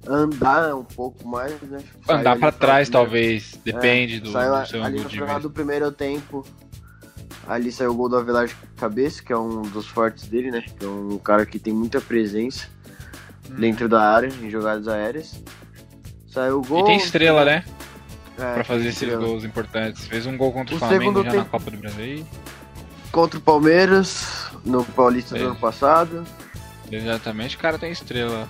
andar 0.08 0.76
um 0.76 0.84
pouco 0.84 1.28
mais, 1.28 1.60
né? 1.64 1.80
Andar 2.08 2.38
para 2.38 2.52
trás, 2.52 2.88
talvez. 2.88 3.60
Depende 3.66 4.18
é, 4.18 4.20
do, 4.20 4.32
do 4.32 4.68
seu 4.68 4.84
ali 4.84 5.00
no 5.00 5.10
final 5.10 5.40
do 5.40 5.50
primeiro 5.50 5.92
tempo. 5.92 6.46
Ali 7.48 7.72
saiu 7.72 7.90
o 7.90 7.96
gol 7.96 8.08
do 8.08 8.16
Avelar 8.16 8.46
de 8.46 8.56
cabeça, 8.78 9.24
que 9.24 9.34
é 9.34 9.38
um 9.38 9.64
dos 9.64 9.88
fortes 9.88 10.28
dele, 10.28 10.52
né? 10.52 10.62
Que 10.62 10.86
é 10.86 10.88
um 10.88 11.18
cara 11.18 11.48
que 11.48 11.58
tem 11.58 11.74
muita 11.74 12.00
presença 12.00 12.68
hum. 13.50 13.56
dentro 13.56 13.90
da 13.90 14.00
área, 14.00 14.28
em 14.28 14.48
jogadas 14.48 14.88
aéreas. 14.88 15.44
Saiu 16.28 16.60
o 16.60 16.62
gol. 16.62 16.82
E 16.82 16.84
tem 16.84 16.98
estrela, 16.98 17.44
né? 17.44 17.66
É, 18.38 18.54
pra 18.54 18.64
fazer 18.64 18.90
esses 18.90 19.10
gols 19.16 19.44
importantes. 19.44 20.06
Fez 20.06 20.28
um 20.28 20.38
gol 20.38 20.52
contra 20.52 20.76
o, 20.76 20.78
o 20.78 20.80
Flamengo 20.80 21.24
já 21.24 21.32
tempo... 21.32 21.44
na 21.44 21.46
Copa 21.46 21.72
do 21.72 21.78
Brasil. 21.78 22.24
Contra 23.12 23.40
o 23.40 23.42
Palmeiras, 23.42 24.52
no 24.64 24.86
Paulista 24.86 25.36
do 25.36 25.44
ano 25.44 25.56
passado. 25.56 26.24
Exatamente, 26.92 27.56
o 27.56 27.60
cara 27.60 27.78
tem 27.78 27.92
estrela. 27.92 28.48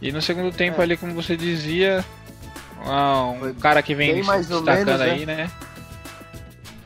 E 0.00 0.12
no 0.12 0.22
segundo 0.22 0.52
tempo 0.52 0.80
é. 0.80 0.84
ali, 0.84 0.96
como 0.96 1.12
você 1.14 1.36
dizia, 1.36 2.04
um 2.80 3.38
Foi 3.40 3.54
cara 3.54 3.82
que 3.82 3.94
vem 3.94 4.14
destacando 4.14 4.64
menos, 4.64 5.00
aí, 5.00 5.26
né? 5.26 5.36
né? 5.36 5.50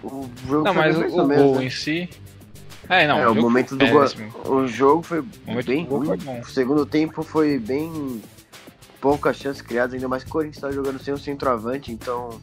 O 0.03 0.29
jogo 0.49 0.65
não, 0.65 0.75
mas 0.75 0.97
o, 0.97 1.01
o 1.01 1.29
gol 1.29 1.57
né? 1.57 1.65
em 1.65 1.71
si. 1.71 2.09
É, 2.89 3.07
não, 3.07 3.19
é, 3.19 3.29
o, 3.29 3.33
o 3.33 3.35
momento 3.35 3.77
do 3.77 3.87
gol. 3.87 4.05
O 4.45 4.67
jogo 4.67 5.03
foi 5.03 5.23
bem 5.65 5.85
ruim. 5.85 6.19
Foi 6.19 6.41
o 6.41 6.45
segundo 6.47 6.85
tempo 6.85 7.23
foi 7.23 7.59
bem 7.59 8.21
poucas 9.01 9.37
chances 9.37 9.63
criadas, 9.63 9.95
ainda 9.95 10.09
mais 10.09 10.23
que 10.23 10.31
o 10.31 10.33
Corinthians 10.33 10.57
está 10.57 10.71
jogando 10.71 10.99
sem 11.03 11.13
o 11.13 11.19
centroavante, 11.19 11.93
então 11.93 12.41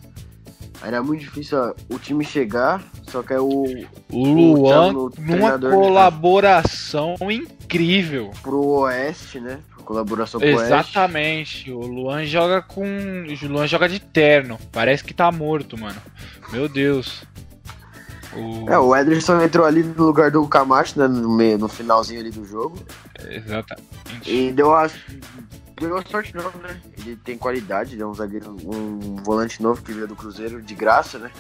era 0.84 1.02
muito 1.02 1.22
difícil 1.22 1.58
o 1.90 1.98
time 1.98 2.24
chegar, 2.24 2.84
só 3.08 3.24
que 3.24 3.34
é 3.34 3.40
o 3.40 3.66
Luan 4.12 4.94
numa 5.18 5.58
colaboração 5.58 7.16
incrível 7.70 8.32
pro 8.42 8.66
Oeste, 8.66 9.40
né? 9.40 9.60
Colaboração 9.86 10.40
com 10.40 10.46
Exatamente. 10.46 11.72
O, 11.72 11.80
o 11.80 11.88
Luan 11.88 12.26
joga 12.26 12.62
com. 12.62 12.84
O 12.84 13.48
Luan 13.48 13.68
joga 13.68 13.88
de 13.88 14.00
terno. 14.00 14.60
Parece 14.72 15.04
que 15.04 15.14
tá 15.14 15.32
morto, 15.32 15.78
mano. 15.78 16.00
Meu 16.52 16.68
Deus. 16.68 17.24
O... 18.36 18.70
É, 18.70 18.78
o 18.78 18.96
Ederson 18.96 19.42
entrou 19.42 19.66
ali 19.66 19.82
no 19.82 20.06
lugar 20.06 20.30
do 20.30 20.48
Camacho, 20.48 21.00
né? 21.00 21.08
No, 21.08 21.36
meio, 21.36 21.58
no 21.58 21.68
finalzinho 21.68 22.20
ali 22.20 22.30
do 22.30 22.46
jogo. 22.46 22.78
Exatamente. 23.28 23.88
E 24.28 24.52
deu 24.52 24.74
a, 24.74 24.88
ganhou 25.80 26.04
sorte 26.08 26.36
não, 26.36 26.52
né? 26.62 26.80
Ele 27.00 27.16
tem 27.16 27.38
qualidade, 27.38 27.96
ele 27.96 28.04
é 28.04 28.06
um 28.06 28.14
zagueiro, 28.14 28.56
um 28.66 29.16
volante 29.24 29.62
novo 29.64 29.82
que 29.82 29.92
veio 29.92 30.08
do 30.08 30.16
Cruzeiro 30.16 30.62
de 30.62 30.76
graça, 30.76 31.18
né? 31.18 31.32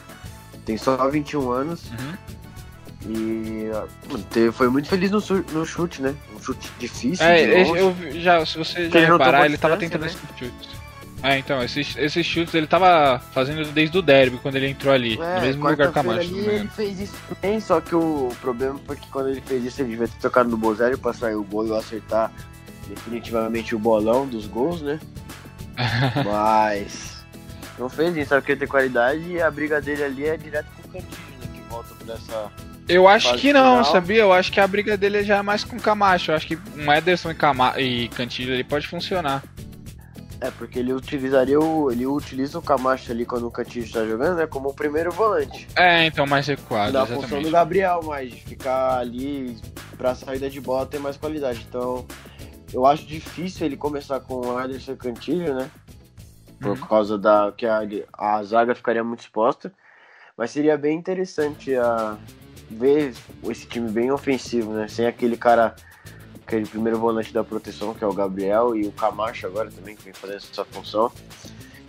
Tem 0.65 0.77
só 0.77 1.07
21 1.07 1.51
anos. 1.51 1.83
Uhum. 1.91 2.38
E 3.05 3.69
teve, 4.29 4.51
foi 4.51 4.67
muito 4.69 4.89
feliz 4.89 5.09
no, 5.09 5.21
no, 5.53 5.65
chute, 5.65 6.01
né? 6.01 6.13
Um 6.35 6.41
chute 6.41 6.69
difícil. 6.79 7.25
É, 7.25 7.61
eu, 7.61 7.95
já, 8.19 8.45
se 8.45 8.57
você 8.57 8.89
já 8.89 8.99
reparar, 8.99 9.45
ele 9.45 9.57
tava 9.57 9.77
tentando 9.77 10.05
né? 10.05 10.11
chutes. 10.37 10.79
É, 11.21 11.37
então, 11.37 11.61
esses, 11.61 11.97
esses 11.97 12.25
chutes 12.25 12.53
ele 12.53 12.67
tava 12.67 13.19
fazendo 13.33 13.65
desde 13.71 13.97
o 13.97 14.01
derby, 14.01 14.37
quando 14.37 14.55
ele 14.55 14.69
entrou 14.69 14.93
ali, 14.93 15.19
é, 15.19 15.35
no 15.35 15.41
mesmo 15.41 15.69
lugar 15.69 15.91
que 15.91 15.99
a. 15.99 16.01
Ali, 16.01 16.39
ele 16.39 16.67
fez 16.69 16.99
isso 16.99 17.15
também, 17.27 17.59
só 17.59 17.81
que 17.81 17.93
o 17.93 18.29
problema 18.41 18.79
foi 18.85 18.95
que 18.95 19.07
quando 19.09 19.29
ele 19.29 19.41
fez 19.41 19.65
isso, 19.65 19.81
ele 19.81 19.89
devia 19.89 20.07
ter 20.07 20.19
tocado 20.21 20.49
no 20.49 20.57
Bozelli 20.57 20.97
pra 20.97 21.13
sair 21.13 21.35
o 21.35 21.43
gol 21.43 21.67
e 21.67 21.77
acertar 21.77 22.31
definitivamente 22.87 23.75
o 23.75 23.79
bolão 23.79 24.27
dos 24.27 24.47
gols, 24.47 24.81
né? 24.81 24.99
Mas 26.25 27.25
não 27.77 27.89
fez 27.89 28.15
isso, 28.15 28.29
sabe 28.29 28.45
que 28.45 28.51
ele 28.53 28.59
tem 28.59 28.67
qualidade 28.67 29.21
e 29.21 29.41
a 29.41 29.51
briga 29.51 29.81
dele 29.81 30.03
ali 30.03 30.25
é 30.25 30.37
direto 30.37 30.67
com 30.81 30.87
o 30.87 30.91
Cantillo, 30.91 31.37
né? 31.39 31.47
Que 31.53 31.61
volta 31.69 31.93
por 31.95 32.09
essa. 32.09 32.51
Eu 32.89 33.07
acho 33.07 33.35
que 33.35 33.53
não, 33.53 33.83
final. 33.83 33.85
sabia? 33.85 34.21
Eu 34.21 34.33
acho 34.33 34.51
que 34.51 34.59
a 34.59 34.67
briga 34.67 34.97
dele 34.97 35.23
já 35.23 35.37
é 35.37 35.41
mais 35.43 35.63
com 35.63 35.77
o 35.77 35.81
Camacho. 35.81 36.31
Eu 36.31 36.35
acho 36.35 36.47
que 36.47 36.57
um 36.75 36.91
Ederson 36.91 37.29
e, 37.29 37.35
Cama 37.35 37.79
e 37.79 38.09
Cantillo 38.09 38.51
ele 38.51 38.63
pode 38.63 38.87
funcionar. 38.87 39.43
É, 40.41 40.49
porque 40.51 40.79
ele 40.79 40.91
utilizaria 40.91 41.59
o. 41.59 41.91
Ele 41.91 42.07
utiliza 42.07 42.57
o 42.57 42.61
Camacho 42.61 43.11
ali 43.11 43.25
quando 43.25 43.45
o 43.45 43.51
Cantillo 43.51 43.85
está 43.85 44.03
jogando, 44.03 44.37
né? 44.37 44.47
Como 44.47 44.69
o 44.69 44.73
primeiro 44.73 45.11
volante. 45.11 45.67
É, 45.75 46.05
então 46.05 46.25
mais 46.25 46.47
recuado. 46.47 46.93
Da 46.93 47.05
função 47.05 47.41
do 47.41 47.51
Gabriel, 47.51 47.99
mas 48.03 48.33
ficar 48.33 48.97
ali 48.97 49.57
pra 49.95 50.15
saída 50.15 50.49
de 50.49 50.59
bola 50.59 50.85
ter 50.85 50.99
mais 50.99 51.15
qualidade. 51.15 51.65
Então, 51.69 52.07
eu 52.73 52.85
acho 52.85 53.05
difícil 53.05 53.67
ele 53.67 53.77
começar 53.77 54.19
com 54.21 54.35
o 54.35 54.57
Anderson 54.57 54.95
Cantilho, 54.95 55.53
né? 55.53 55.69
Por 56.59 56.69
uhum. 56.69 56.87
causa 56.87 57.17
da 57.17 57.53
que 57.55 57.65
a, 57.65 57.81
a 58.17 58.41
zaga 58.43 58.73
ficaria 58.73 59.03
muito 59.03 59.19
exposta. 59.19 59.71
Mas 60.37 60.51
seria 60.51 60.77
bem 60.77 60.97
interessante 60.97 61.75
a 61.75 62.17
ver 62.69 63.13
esse 63.49 63.65
time 63.65 63.89
bem 63.89 64.11
ofensivo, 64.11 64.73
né? 64.73 64.87
Sem 64.87 65.05
aquele 65.05 65.37
cara, 65.37 65.75
aquele 66.45 66.65
primeiro 66.65 66.99
volante 66.99 67.33
da 67.33 67.43
proteção, 67.43 67.93
que 67.93 68.03
é 68.03 68.07
o 68.07 68.13
Gabriel, 68.13 68.75
e 68.75 68.87
o 68.87 68.91
Camacho 68.91 69.47
agora 69.47 69.69
também, 69.71 69.95
que 69.95 70.03
vem 70.03 70.13
fazendo 70.13 70.37
essa 70.37 70.65
função. 70.65 71.11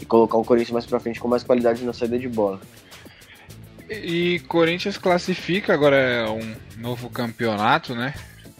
E 0.01 0.07
colocar 0.07 0.39
o 0.39 0.45
Corinthians 0.45 0.73
mais 0.73 0.87
pra 0.87 1.01
frente 1.01 1.21
com 1.21 1.29
mais 1.29 1.43
qualidade 1.43 1.85
na 1.85 1.93
saída 1.93 2.19
de 2.19 2.29
bola. 2.29 2.61
E 3.91 4.41
Corinthians 4.49 4.97
classifica 4.97 5.75
agora 5.75 5.97
é 5.97 6.31
um 6.31 6.55
novo 6.79 7.11
campeonato, 7.11 7.95
né? 7.95 8.15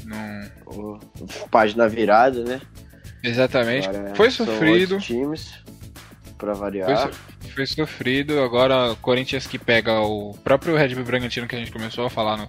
Não... 0.05 0.99
Página 1.51 1.89
virada, 1.89 2.45
né? 2.45 2.61
Exatamente. 3.23 3.89
Agora 3.89 4.15
foi 4.15 4.31
sofrido. 4.31 4.99
times 4.99 5.61
para 6.41 6.55
variar. 6.55 7.13
Foi, 7.13 7.51
foi, 7.51 7.67
sofrido. 7.67 8.41
Agora 8.43 8.93
o 8.93 8.97
Corinthians 8.97 9.47
que 9.47 9.59
pega 9.59 10.01
o 10.01 10.35
próprio 10.43 10.75
Red 10.75 10.95
Bull 10.95 11.05
Bragantino 11.05 11.47
que 11.47 11.55
a 11.55 11.59
gente 11.59 11.71
começou 11.71 12.07
a 12.07 12.11
falar 12.11 12.39
no 12.39 12.49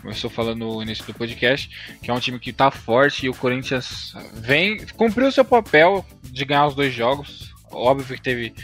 começou 0.00 0.30
falando 0.30 0.58
no 0.60 0.82
início 0.82 1.04
do 1.04 1.12
podcast, 1.12 1.68
que 2.00 2.10
é 2.10 2.14
um 2.14 2.20
time 2.20 2.38
que 2.38 2.52
tá 2.52 2.70
forte 2.70 3.26
e 3.26 3.28
o 3.28 3.34
Corinthians 3.34 4.14
vem 4.32 4.78
cumpriu 4.96 5.30
seu 5.30 5.44
papel 5.44 6.04
de 6.22 6.44
ganhar 6.44 6.66
os 6.66 6.74
dois 6.74 6.94
jogos. 6.94 7.54
Óbvio 7.70 8.16
que 8.16 8.22
teve 8.22 8.54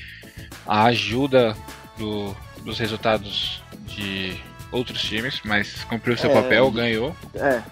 a 0.66 0.84
ajuda 0.84 1.54
do, 1.98 2.34
dos 2.64 2.78
resultados 2.78 3.62
de 3.86 4.36
outros 4.72 5.02
times, 5.02 5.40
mas 5.44 5.84
cumpriu 5.84 6.16
seu 6.16 6.30
é, 6.30 6.34
papel, 6.42 6.70
ganhou. 6.70 7.14
É, 7.34 7.62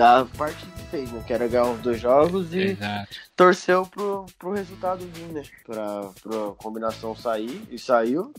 a 0.00 0.26
parte 0.36 0.73
fez, 0.94 1.10
né? 1.10 1.22
Que 1.26 1.32
era 1.32 1.48
ganhar 1.48 1.66
os 1.66 1.80
dois 1.80 2.00
jogos 2.00 2.54
e 2.54 2.60
Exato. 2.60 3.08
torceu 3.34 3.84
pro, 3.86 4.26
pro 4.38 4.52
resultado 4.52 5.04
vir, 5.12 5.32
né? 5.32 5.42
Pra, 5.66 6.10
pra 6.22 6.52
combinação 6.56 7.16
sair 7.16 7.62
e 7.70 7.78
saiu. 7.78 8.32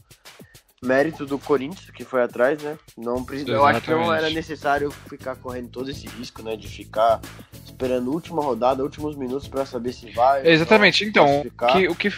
Mérito 0.81 1.25
do 1.25 1.39
Corinthians, 1.39 1.89
que 1.89 2.05
foi 2.05 2.21
atrás, 2.21 2.61
né? 2.61 2.77
Não, 2.95 3.25
eu 3.47 3.65
acho 3.65 3.81
que 3.81 3.89
não 3.89 4.13
era 4.13 4.29
necessário 4.29 4.91
ficar 4.91 5.35
correndo 5.35 5.69
todo 5.69 5.89
esse 5.89 6.07
risco, 6.07 6.43
né? 6.43 6.55
De 6.55 6.67
ficar 6.67 7.19
esperando 7.65 8.09
a 8.11 8.13
última 8.13 8.41
rodada, 8.41 8.83
últimos 8.83 9.15
minutos 9.15 9.47
para 9.47 9.65
saber 9.65 9.93
se 9.93 10.11
vai. 10.11 10.47
Exatamente, 10.47 11.03
então, 11.03 11.41
o 11.41 11.67
que, 11.71 11.87
o 11.87 11.95
que, 11.95 12.09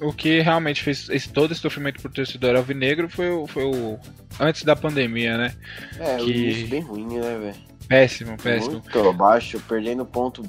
o 0.00 0.12
que 0.12 0.40
realmente 0.40 0.82
fez 0.82 1.08
esse, 1.10 1.28
todo 1.28 1.52
esse 1.52 1.60
sofrimento 1.60 2.02
pro 2.02 2.10
torcedor 2.10 2.56
alvinegro 2.56 3.08
foi 3.08 3.30
o, 3.30 3.46
foi 3.46 3.64
o. 3.64 3.98
Antes 4.40 4.64
da 4.64 4.74
pandemia, 4.74 5.38
né? 5.38 5.54
É, 6.00 6.16
que... 6.16 6.22
o 6.22 6.28
início 6.30 6.68
bem 6.68 6.80
ruim, 6.80 7.06
né, 7.06 7.38
velho? 7.38 7.71
Péssimo, 7.92 8.36
péssimo. 8.38 8.82
Muito 8.82 9.12
baixo, 9.12 9.60
perdendo 9.68 10.04
ponto. 10.06 10.42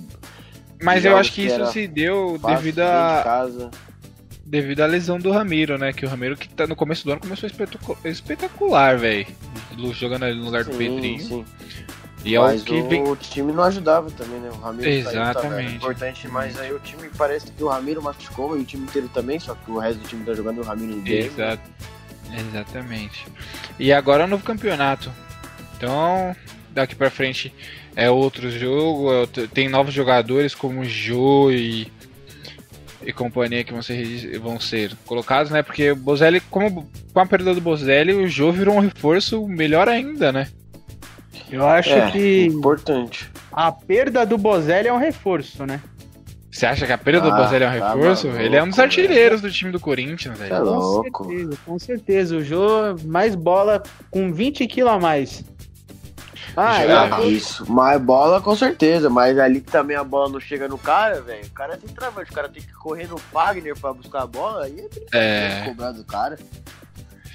Mas 0.82 1.03
eu 1.03 1.17
acho 1.17 1.34
que, 1.34 1.45
que 1.45 1.53
isso 1.53 1.65
se 1.71 1.88
deu 1.88 2.39
devido 2.45 2.79
a. 2.79 3.49
Devido 4.45 4.82
à 4.82 4.86
lesão 4.86 5.17
do 5.17 5.32
Ramiro, 5.32 5.77
né? 5.77 5.91
Que 5.91 6.06
o 6.06 6.10
Ramiro 6.10 6.38
que 6.38 6.47
tá 6.47 6.67
no 6.67 6.75
começo 6.75 7.03
do 7.06 7.12
ano 7.12 7.21
começou 7.21 7.49
espetacular, 8.06 8.97
velho. 8.97 9.25
Jogando 9.93 10.23
ali 10.23 10.38
no 10.38 10.45
lugar 10.45 10.63
sim, 10.63 10.71
do 10.71 10.77
Pedrinho. 10.77 11.19
Sim. 11.19 11.45
E 12.23 12.38
mas 12.38 12.62
é 12.62 12.63
o, 12.63 12.65
que 12.65 12.73
o, 12.73 12.88
vem... 12.88 13.03
o 13.03 13.15
time 13.15 13.51
não 13.51 13.63
ajudava 13.63 14.10
também, 14.12 14.39
né? 14.39 14.49
O 14.49 14.58
Ramiro 14.58 14.88
Exatamente. 14.88 15.71
Tá, 15.71 15.75
importante, 15.75 16.27
mas 16.29 16.58
aí 16.60 16.71
o 16.71 16.79
time 16.79 17.10
parece 17.17 17.51
que 17.51 17.63
o 17.63 17.67
Ramiro 17.67 18.01
machucou 18.01 18.58
e 18.58 18.62
o 18.62 18.63
time 18.63 18.84
inteiro 18.84 19.10
também, 19.10 19.39
só 19.39 19.56
que 19.56 19.69
o 19.69 19.77
resto 19.77 19.99
do 19.99 20.08
time 20.08 20.23
tá 20.23 20.34
jogando 20.34 20.60
o 20.60 20.63
Ramiro 20.63 20.93
inteiro. 20.93 21.34
Exato. 21.34 21.69
Exatamente. 22.32 23.27
E 23.77 23.91
agora 23.91 24.23
é 24.23 24.25
um 24.25 24.29
novo 24.29 24.43
campeonato. 24.43 25.12
Então, 25.75 26.34
daqui 26.73 26.95
para 26.95 27.09
frente 27.09 27.53
é 27.95 28.09
outro 28.09 28.49
jogo, 28.49 29.12
é 29.12 29.19
outro, 29.19 29.47
tem 29.47 29.69
novos 29.69 29.93
jogadores 29.93 30.55
como 30.55 30.83
Jô 30.83 31.51
e, 31.51 31.91
e 33.05 33.13
companhia 33.13 33.63
que 33.63 33.71
vão 33.71 33.81
ser, 33.81 34.39
vão 34.39 34.59
ser 34.59 34.95
colocados, 35.05 35.51
né? 35.51 35.62
Porque 35.62 35.91
o 35.91 35.95
Bozelli, 35.95 36.41
como 36.41 36.89
com 37.13 37.19
a 37.19 37.25
perda 37.25 37.53
do 37.53 37.62
Bozelli, 37.62 38.13
o 38.13 38.27
Jô 38.27 38.51
virou 38.51 38.75
um 38.75 38.79
reforço 38.79 39.47
melhor 39.47 39.88
ainda, 39.88 40.31
né? 40.31 40.47
Eu 41.51 41.67
acho 41.67 41.91
é, 41.91 42.12
que. 42.12 42.45
Importante. 42.45 43.29
A 43.51 43.71
perda 43.71 44.25
do 44.25 44.38
Bozelli 44.38 44.88
é 44.88 44.93
um 44.93 44.97
reforço, 44.97 45.65
né? 45.65 45.79
Você 46.53 46.67
acha 46.67 46.86
que 46.86 46.91
a 46.91 46.97
perda 46.99 47.27
ah, 47.27 47.29
do 47.31 47.36
Bozelli 47.36 47.63
é 47.63 47.67
um 47.67 47.79
tá 47.79 47.93
reforço? 47.93 48.27
Tá 48.27 48.43
ele 48.43 48.55
é 48.55 48.63
um 48.63 48.69
dos 48.69 48.77
artilheiros 48.77 49.41
do 49.41 49.51
time 49.51 49.71
do 49.71 49.79
Corinthians, 49.79 50.38
velho. 50.38 50.53
É 50.53 50.59
louco. 50.59 51.12
Com 51.12 51.29
certeza, 51.29 51.57
com 51.65 51.79
certeza. 51.79 52.38
O 52.38 52.43
Jô, 52.43 52.95
mais 53.05 53.36
bola 53.36 53.81
com 54.12 54.31
20 54.31 54.67
quilos 54.67 54.91
a 54.91 54.99
mais. 54.99 55.43
Ah, 56.55 56.81
Jogar. 56.81 57.19
eu- 57.21 57.31
Isso, 57.31 57.71
mais 57.71 57.99
bola 58.01 58.39
com 58.41 58.55
certeza, 58.55 59.09
mas 59.09 59.37
ali 59.39 59.59
que 59.61 59.71
também 59.71 59.95
a 59.97 60.03
bola 60.03 60.29
não 60.29 60.39
chega 60.39 60.67
no 60.67 60.77
cara, 60.77 61.21
velho. 61.21 61.45
O 61.45 61.51
cara 61.51 61.77
tem 61.77 61.89
travante, 61.93 62.31
o 62.31 62.33
cara 62.33 62.47
tem 62.49 62.61
que 62.61 62.73
correr 62.73 63.07
no 63.07 63.17
Fagner 63.17 63.77
pra 63.79 63.91
buscar 63.93 64.23
a 64.23 64.27
bola, 64.27 64.65
aí 64.65 64.87
é 65.13 65.61
É. 65.61 65.65
cobrar 65.65 65.91
do 65.91 66.03
cara. 66.03 66.37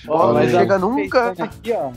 Bola 0.04 0.34
mas 0.34 0.52
não 0.52 0.60
chega 0.60 0.78
nunca. 0.78 1.28
Aqui, 1.38 1.72
ó. 1.72 1.90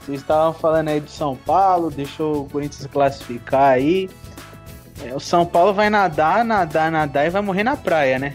Vocês 0.00 0.20
estavam 0.22 0.54
falando 0.54 0.88
aí 0.88 1.00
do 1.00 1.10
São 1.10 1.36
Paulo, 1.36 1.90
deixou 1.90 2.42
o 2.44 2.48
Corinthians 2.48 2.86
classificar 2.90 3.72
aí. 3.72 4.08
É, 5.04 5.14
o 5.14 5.20
São 5.20 5.44
Paulo 5.44 5.74
vai 5.74 5.90
nadar, 5.90 6.42
nadar, 6.44 6.90
nadar 6.90 7.26
e 7.26 7.30
vai 7.30 7.42
morrer 7.42 7.62
na 7.64 7.76
praia, 7.76 8.18
né? 8.18 8.34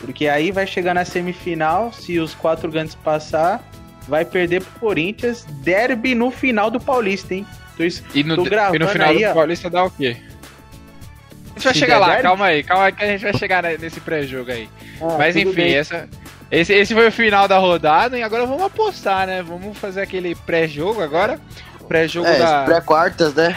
Porque 0.00 0.26
aí 0.28 0.50
vai 0.50 0.66
chegar 0.66 0.94
na 0.94 1.04
semifinal, 1.04 1.92
se 1.92 2.18
os 2.18 2.34
quatro 2.34 2.70
grandes 2.70 2.94
passar, 2.96 3.62
vai 4.08 4.24
perder 4.24 4.62
pro 4.62 4.80
Corinthians. 4.80 5.44
Derby 5.62 6.14
no 6.14 6.30
final 6.30 6.70
do 6.70 6.80
Paulista, 6.80 7.34
hein? 7.34 7.46
Tô 7.76 7.84
E 7.84 8.24
no, 8.24 8.34
Tô 8.36 8.42
e 8.42 8.44
no 8.44 8.50
gravando 8.50 8.88
final 8.88 9.08
aí, 9.10 9.18
do 9.24 9.30
ó. 9.30 9.34
Paulista 9.34 9.70
dá 9.70 9.84
o 9.84 9.90
quê? 9.90 10.16
A 11.54 11.58
gente 11.58 11.64
vai 11.64 11.72
Se 11.74 11.78
chegar 11.80 11.98
lá, 11.98 12.06
derby? 12.08 12.22
calma 12.22 12.46
aí, 12.46 12.62
calma 12.62 12.84
aí 12.84 12.92
que 12.92 13.04
a 13.04 13.06
gente 13.06 13.22
vai 13.22 13.34
chegar 13.36 13.62
ne- 13.62 13.78
nesse 13.78 14.00
pré-jogo 14.00 14.50
aí. 14.50 14.68
Ah, 15.00 15.16
Mas 15.18 15.36
enfim, 15.36 15.52
bem. 15.52 15.74
essa, 15.74 16.08
esse, 16.50 16.72
esse 16.72 16.94
foi 16.94 17.08
o 17.08 17.12
final 17.12 17.48
da 17.48 17.58
rodada 17.58 18.16
e 18.18 18.22
agora 18.22 18.46
vamos 18.46 18.62
apostar, 18.62 19.26
né? 19.26 19.42
Vamos 19.42 19.76
fazer 19.76 20.00
aquele 20.02 20.34
pré-jogo 20.34 21.02
agora. 21.02 21.38
Pré-jogo 21.88 22.28
É, 22.28 22.38
da 22.38 22.64
pré-quartas, 22.64 23.34
né? 23.34 23.56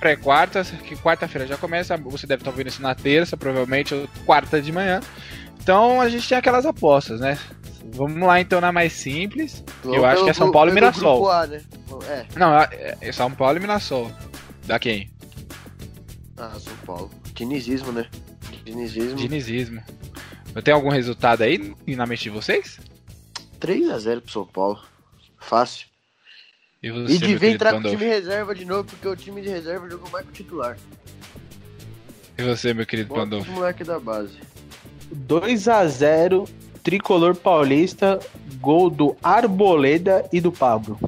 pré-quarta, 0.00 0.64
que 0.64 0.96
quarta-feira 0.96 1.46
já 1.46 1.56
começa. 1.56 1.96
Você 1.96 2.26
deve 2.26 2.40
estar 2.40 2.50
ouvindo 2.50 2.66
isso 2.68 2.82
na 2.82 2.94
terça, 2.94 3.36
provavelmente, 3.36 3.94
ou 3.94 4.08
quarta 4.26 4.60
de 4.60 4.72
manhã. 4.72 5.00
Então 5.62 6.00
a 6.00 6.08
gente 6.08 6.28
tem 6.28 6.36
aquelas 6.38 6.66
apostas, 6.66 7.20
né? 7.20 7.38
Vamos 7.92 8.26
lá 8.26 8.40
então 8.40 8.60
na 8.60 8.72
mais 8.72 8.92
simples. 8.92 9.62
Eu 9.84 10.04
acho 10.04 10.24
que 10.24 10.30
é 10.30 10.32
São 10.32 10.50
Paulo 10.50 10.70
e 10.70 10.74
Mirassol. 10.74 11.30
A, 11.30 11.46
né? 11.46 11.62
É, 12.08 12.26
Não, 12.38 12.58
é, 12.58 12.96
é 13.00 13.12
São 13.12 13.30
Paulo 13.30 13.58
e 13.58 13.60
Mirassol. 13.60 14.10
Da 14.66 14.78
quem? 14.78 15.10
ah, 16.36 16.56
São 16.58 16.76
Paulo. 16.86 17.10
Dinizismo, 17.34 17.92
né? 17.92 18.08
Dinizismo. 18.64 19.16
Dinizismo. 19.16 19.82
Tem 20.64 20.72
algum 20.74 20.90
resultado 20.90 21.42
aí 21.42 21.74
na 21.86 22.06
mente 22.06 22.24
de 22.24 22.30
vocês? 22.30 22.78
3x0 23.60 24.20
pro 24.22 24.32
São 24.32 24.46
Paulo. 24.46 24.80
Fácil. 25.38 25.86
E, 26.82 26.90
você, 26.90 27.14
E 27.14 27.18
devia 27.18 27.28
meu 27.28 27.38
querido 27.38 27.54
entrar 27.54 27.70
com 27.72 27.76
o 27.78 27.82
Pandolfo? 27.82 27.98
time 27.98 28.10
reserva 28.10 28.54
de 28.54 28.64
novo, 28.64 28.84
porque 28.84 29.08
o 29.08 29.16
time 29.16 29.40
de 29.42 29.48
reserva 29.48 29.88
jogou 29.88 30.10
mais 30.10 30.24
que 30.26 30.30
o 30.30 30.34
titular. 30.34 30.76
E 32.36 32.42
você, 32.42 32.74
meu 32.74 32.86
querido 32.86 33.08
Bota 33.08 33.20
Pandolfo? 33.22 33.52
moleque 33.52 33.84
da 33.84 34.00
base. 34.00 34.38
2 35.12 35.68
a 35.68 35.86
0 35.86 36.44
Tricolor 36.82 37.34
Paulista, 37.36 38.18
gol 38.60 38.90
do 38.90 39.16
Arboleda 39.22 40.24
e 40.32 40.40
do 40.40 40.50
Pablo. 40.50 40.98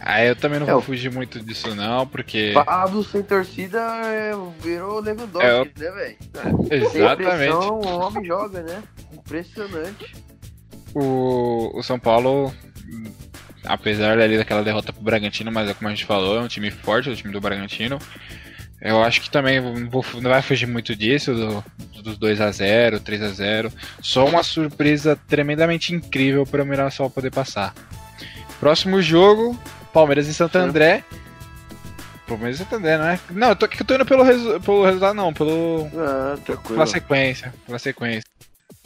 Ah, 0.00 0.24
eu 0.24 0.36
também 0.36 0.60
não 0.60 0.66
É, 0.68 0.70
vou 0.70 0.78
o- 0.78 0.82
fugir 0.82 1.12
muito 1.12 1.40
disso 1.40 1.74
não, 1.74 2.06
porque... 2.06 2.52
Pablo 2.54 3.02
sem 3.04 3.22
torcida 3.22 3.78
é, 4.04 4.32
virou 4.60 5.00
Lewandowski, 5.00 5.46
É, 5.46 5.64
né, 5.64 5.90
velho? 5.90 6.16
Sem 6.68 7.00
Exatamente. 7.02 7.36
pressão, 7.36 7.80
o 7.80 7.98
homem 7.98 8.24
joga, 8.24 8.62
né? 8.62 8.82
Impressionante. 9.12 10.14
O, 10.94 11.76
o 11.78 11.82
São 11.82 11.98
Paulo, 11.98 12.52
apesar 13.64 14.18
ali 14.18 14.38
daquela 14.38 14.62
derrota 14.62 14.92
pro 14.92 15.02
Bragantino, 15.02 15.50
mas 15.52 15.68
é 15.68 15.74
como 15.74 15.88
a 15.88 15.90
gente 15.90 16.06
falou, 16.06 16.38
é 16.38 16.40
um 16.40 16.48
time 16.48 16.70
forte, 16.70 17.10
o 17.10 17.16
time 17.16 17.32
do 17.32 17.40
Bragantino. 17.40 17.98
Eu 18.80 19.02
acho 19.02 19.20
que 19.20 19.30
também 19.30 19.60
não, 19.60 19.90
vou- 19.90 20.04
não 20.20 20.30
vai 20.30 20.40
fugir 20.42 20.66
muito 20.66 20.94
disso, 20.94 21.34
do, 21.34 21.64
dos 22.02 22.16
2 22.16 22.40
a 22.40 22.50
0 22.52 23.00
3 23.00 23.22
a 23.22 23.28
0 23.30 23.72
Só 24.00 24.24
uma 24.26 24.42
surpresa 24.44 25.18
tremendamente 25.28 25.92
incrível 25.94 26.46
para 26.46 26.62
o 26.62 26.66
Mirassol 26.66 27.10
poder 27.10 27.30
passar. 27.32 27.74
Próximo 28.60 29.02
jogo, 29.02 29.58
Palmeiras 29.92 30.28
e 30.28 30.34
Santo. 30.34 30.56
André. 30.58 31.02
Palmeiras 32.26 32.56
e 32.56 32.58
Santo 32.58 32.76
André, 32.76 32.98
não 32.98 33.06
é? 33.08 33.18
Não, 33.30 33.48
eu 33.50 33.56
tô, 33.56 33.66
eu 33.66 33.84
tô 33.84 33.94
indo 33.94 34.06
pelo, 34.06 34.22
resu- 34.22 34.60
pelo 34.60 34.84
resultado, 34.84 35.14
não, 35.16 35.32
pelo, 35.32 35.88
Ah, 35.96 36.36
tranquilo. 36.44 36.74
pela 36.74 36.86
sequência, 36.86 37.54
pela 37.66 37.78
sequência. 37.78 38.28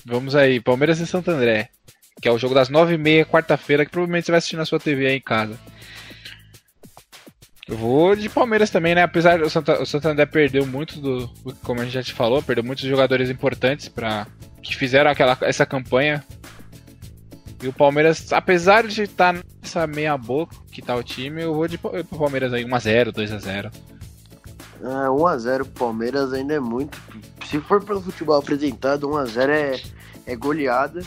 Vamos 0.07 0.35
aí, 0.37 0.61
Palmeiras 0.61 1.01
e 1.01 1.07
Santo 1.07 1.31
André. 1.31 1.69
Que 2.21 2.29
é 2.29 2.33
o 2.33 2.39
jogo 2.39 2.55
das 2.55 2.71
9h30, 2.71 3.25
quarta-feira, 3.27 3.85
que 3.85 3.91
provavelmente 3.91 4.27
você 4.27 4.33
vai 4.33 4.39
assistir 4.39 4.57
na 4.57 4.65
sua 4.65 4.79
TV 4.79 5.07
aí 5.07 5.17
em 5.17 5.21
casa. 5.21 5.59
Eu 7.69 7.77
vou 7.77 8.17
de 8.17 8.29
Palmeiras 8.29 8.71
também, 8.71 8.95
né? 8.95 9.03
Apesar 9.03 9.39
do 9.39 9.49
Santa, 9.49 9.81
o 9.81 9.87
Santo 9.87 10.09
André 10.09 10.27
perdeu 10.27 10.67
muito 10.67 11.01
do. 11.01 11.29
Como 11.63 11.81
a 11.81 11.85
gente 11.85 11.95
já 11.95 12.03
te 12.03 12.13
falou, 12.13 12.43
perdeu 12.43 12.65
muitos 12.65 12.85
jogadores 12.85 13.31
importantes 13.31 13.89
para 13.89 14.27
que 14.63 14.77
fizeram 14.77 15.11
aquela, 15.11 15.37
essa 15.43 15.65
campanha. 15.65 16.25
E 17.63 17.69
o 17.69 17.73
Palmeiras, 17.73 18.33
apesar 18.33 18.87
de 18.89 19.03
estar 19.03 19.33
nessa 19.63 19.87
meia 19.87 20.19
boca 20.19 20.57
que 20.73 20.83
tá 20.83 20.97
o 20.97 21.03
time, 21.05 21.43
eu 21.43 21.55
vou 21.55 21.69
de 21.69 21.79
Pa- 21.79 21.91
pro 21.91 22.19
Palmeiras 22.19 22.53
aí, 22.53 22.65
1x0, 22.65 23.13
2x0. 23.13 23.73
Ah, 24.85 25.07
1x0 25.11 25.59
pro 25.59 25.67
Palmeiras 25.67 26.33
ainda 26.33 26.55
é 26.55 26.61
muito. 26.61 27.01
Se 27.47 27.61
for 27.61 27.85
pelo 27.85 28.01
futebol 28.03 28.37
apresentado, 28.37 29.09
1x0 29.09 29.49
é, 29.51 29.81
é 30.27 30.35
goleada. 30.35 31.03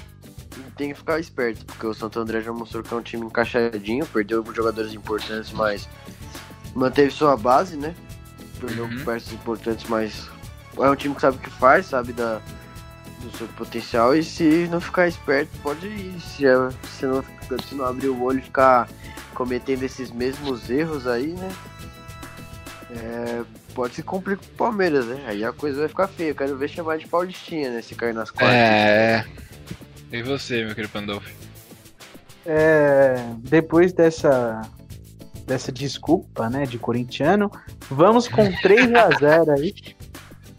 Tem 0.77 0.89
que 0.93 0.95
ficar 0.97 1.19
esperto, 1.19 1.65
porque 1.65 1.85
o 1.85 1.93
Santo 1.93 2.17
André 2.19 2.39
já 2.41 2.53
mostrou 2.53 2.81
que 2.81 2.93
é 2.93 2.97
um 2.97 3.01
time 3.01 3.25
encaixadinho, 3.25 4.05
perdeu 4.05 4.43
jogadores 4.53 4.93
importantes, 4.93 5.51
mas 5.51 5.89
manteve 6.75 7.09
sua 7.11 7.35
base, 7.37 7.75
né? 7.77 7.95
Perdeu 8.59 8.85
Uhum. 8.85 9.03
peças 9.05 9.33
importantes, 9.33 9.85
mas 9.89 10.29
é 10.77 10.89
um 10.89 10.95
time 10.95 11.15
que 11.15 11.21
sabe 11.21 11.37
o 11.37 11.39
que 11.39 11.49
faz, 11.49 11.85
sabe 11.87 12.13
da, 12.13 12.39
do 13.21 13.37
seu 13.37 13.47
potencial, 13.49 14.15
e 14.15 14.23
se 14.23 14.67
não 14.69 14.79
ficar 14.81 15.07
esperto, 15.07 15.49
pode 15.63 15.87
ir. 15.87 16.19
Se, 16.19 16.45
é- 16.45 16.69
se, 16.97 17.05
não, 17.05 17.23
se 17.67 17.75
não 17.75 17.85
abrir 17.85 18.09
o 18.09 18.21
olho 18.23 18.39
e 18.39 18.43
ficar 18.43 18.87
cometendo 19.33 19.83
esses 19.83 20.11
mesmos 20.11 20.69
erros 20.69 21.07
aí, 21.07 21.27
né? 21.33 21.51
É, 22.91 23.43
pode 23.73 23.95
se 23.95 24.03
complicar 24.03 24.45
pro 24.45 24.55
Palmeiras, 24.55 25.05
né? 25.05 25.23
Aí 25.27 25.43
a 25.43 25.51
coisa 25.51 25.79
vai 25.79 25.89
ficar 25.89 26.07
feia. 26.07 26.29
Eu 26.29 26.35
quero 26.35 26.55
ver 26.57 26.69
chamar 26.69 26.97
de 26.97 27.07
Paulistinha, 27.07 27.69
né? 27.71 27.81
Se 27.81 27.93
cair 27.95 28.13
nas 28.13 28.31
quartas. 28.31 28.55
É. 28.57 29.25
E 30.11 30.21
você, 30.23 30.63
meu 30.63 30.73
querido 30.75 30.93
Pandolfo? 30.93 31.29
É, 32.45 33.15
depois 33.39 33.91
dessa 33.91 34.61
dessa 35.45 35.71
desculpa, 35.71 36.49
né, 36.49 36.65
de 36.65 36.77
corintiano, 36.77 37.51
vamos 37.89 38.27
com 38.27 38.51
3 38.61 38.93
a 38.93 39.09
0 39.09 39.51
aí. 39.51 39.73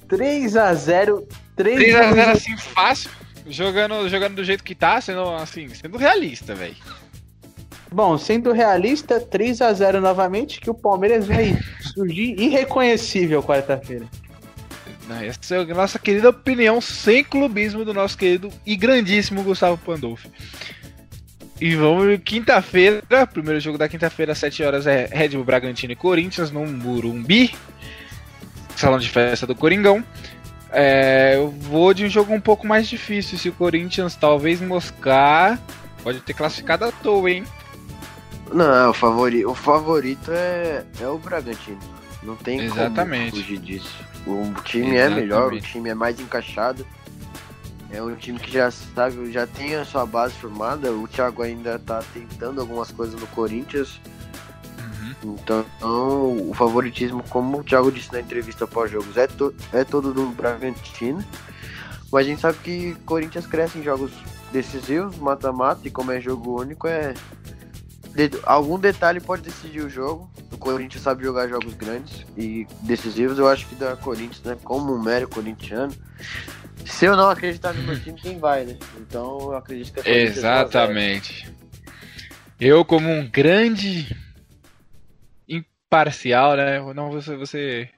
3 0.09 0.57
a 0.57 0.75
0, 0.75 1.27
3 1.57 1.95
3x0 1.95 2.29
assim, 2.29 2.57
fácil. 2.57 3.11
Jogando, 3.49 4.09
jogando 4.09 4.37
do 4.37 4.45
jeito 4.45 4.65
que 4.65 4.75
tá, 4.75 5.01
sendo 5.01 5.29
assim, 5.35 5.69
sendo 5.69 5.97
realista, 5.97 6.55
velho. 6.55 6.77
Bom, 7.93 8.19
sendo 8.19 8.53
realista, 8.53 9.21
3 9.21 9.63
a 9.63 9.73
0 9.73 10.01
novamente, 10.01 10.61
que 10.61 10.71
o 10.71 10.75
Palmeiras 10.75 11.27
vai 11.27 11.57
surgir 11.81 12.39
irreconhecível 12.41 13.43
quarta-feira. 13.43 14.07
Essa 15.23 15.55
é 15.55 15.61
a 15.61 15.65
nossa 15.67 15.99
querida 15.99 16.31
opinião 16.31 16.81
sem 16.81 17.23
clubismo 17.23 17.85
do 17.85 17.95
nosso 17.95 18.19
querido 18.19 18.51
e 18.67 18.75
grandíssimo 18.75 19.43
Gustavo 19.45 19.79
Pandolfi. 19.79 20.29
E 21.61 21.75
vamos 21.75 22.19
quinta-feira, 22.23 23.27
primeiro 23.33 23.59
jogo 23.61 23.79
da 23.79 23.89
quinta-feira, 23.89 24.33
às 24.33 24.39
7 24.39 24.63
horas 24.63 24.87
é 24.87 25.09
Red 25.11 25.31
Bull 25.31 25.45
Bragantino 25.45 25.93
e 25.93 25.97
Corinthians 25.97 26.51
no 26.51 26.67
Burumbi, 26.67 27.55
salão 28.77 28.99
de 28.99 29.09
festa 29.09 29.47
do 29.47 29.55
Coringão. 29.55 30.05
É, 30.71 31.37
eu 31.37 31.51
vou 31.51 31.95
de 31.95 32.05
um 32.05 32.11
jogo 32.11 32.35
um 32.35 32.41
pouco 32.41 32.67
mais 32.67 32.87
difícil. 32.87 33.39
Se 33.39 33.49
o 33.49 33.53
Corinthians 33.53 34.15
talvez 34.15 34.61
moscar, 34.61 35.59
pode 36.03 36.21
ter 36.21 36.35
classificado 36.35 36.85
à 36.85 36.93
toa, 36.93 37.31
hein? 37.31 37.45
Não, 38.53 38.91
o 38.91 38.95
favorito, 38.95 39.51
o 39.51 39.55
favorito 39.55 40.31
é, 40.31 40.85
é 41.01 41.09
o 41.09 41.19
Bragantino. 41.19 41.81
Não 42.23 42.37
tem 42.37 42.61
Exatamente. 42.61 43.31
como 43.31 43.43
fugir 43.43 43.59
disso. 43.59 44.05
O 44.27 44.53
time 44.65 44.97
é 44.97 45.09
melhor, 45.09 45.45
o 45.53 45.57
Exatamente. 45.57 45.73
time 45.73 45.89
é 45.89 45.95
mais 45.95 46.21
encaixado. 46.21 46.87
É 47.91 48.03
um 48.03 48.15
time 48.17 48.39
que 48.39 48.51
já 48.53 48.71
sabe, 48.71 49.31
já 49.33 49.47
tem 49.47 49.75
a 49.77 49.85
sua 49.85 50.05
base 50.05 50.35
formada. 50.35 50.91
O 50.93 51.07
Thiago 51.07 51.43
ainda 51.43 51.79
tá 51.79 52.03
tentando 52.13 52.61
algumas 52.61 52.91
coisas 52.91 53.19
no 53.19 53.27
Corinthians. 53.29 54.01
Uhum. 55.23 55.35
Então, 55.35 55.65
o 56.51 56.53
favoritismo, 56.55 57.23
como 57.29 57.61
o 57.61 57.65
Thiago 57.65 57.91
disse 57.93 58.13
na 58.13 58.21
entrevista 58.21 58.67
pós-jogos, 58.67 59.17
é, 59.17 59.27
to- 59.27 59.55
é 59.73 59.85
todo 59.85 60.13
do 60.13 60.27
Bragantino. 60.31 61.25
Mas 62.13 62.27
a 62.27 62.29
gente 62.29 62.41
sabe 62.41 62.59
que 62.59 62.95
Corinthians 63.07 63.47
cresce 63.47 63.79
em 63.79 63.83
jogos 63.83 64.11
decisivos, 64.53 65.17
mata-mata, 65.19 65.87
e 65.87 65.91
como 65.91 66.13
é 66.13 66.21
jogo 66.21 66.61
único, 66.61 66.87
é. 66.87 67.15
de- 68.15 68.31
algum 68.45 68.79
detalhe 68.79 69.21
pode 69.21 69.43
decidir 69.43 69.81
o 69.83 69.91
jogo. 69.91 70.31
O 70.53 70.57
Corinthians 70.59 71.03
sabe 71.03 71.23
jogar 71.25 71.49
jogos 71.49 71.75
grandes 71.75 72.25
e 72.37 72.67
decisivos. 72.83 73.39
Eu 73.39 73.47
acho 73.49 73.67
que 73.67 73.75
da 73.75 73.95
Corinthians, 73.97 74.43
né? 74.43 74.57
Como 74.65 74.95
um 74.95 75.03
mero 75.03 75.29
corintiano. 75.29 75.93
Se 76.85 77.07
eu 77.07 77.17
não 77.17 77.31
acreditar 77.31 77.73
no 77.73 77.83
meu 77.83 77.99
time, 78.01 78.21
quem 78.21 78.39
vai, 78.39 78.65
né? 78.65 78.77
Então 78.99 79.39
eu 79.41 79.57
acredito 79.57 79.93
que 79.93 80.09
é 80.09 80.23
Exatamente. 80.23 81.49
Eu, 82.59 82.85
como 82.85 83.11
um 83.11 83.29
grande 83.29 84.17
imparcial, 85.49 86.57
né? 86.57 86.81
Não, 86.95 87.11
você, 87.11 87.37
você, 87.37 87.89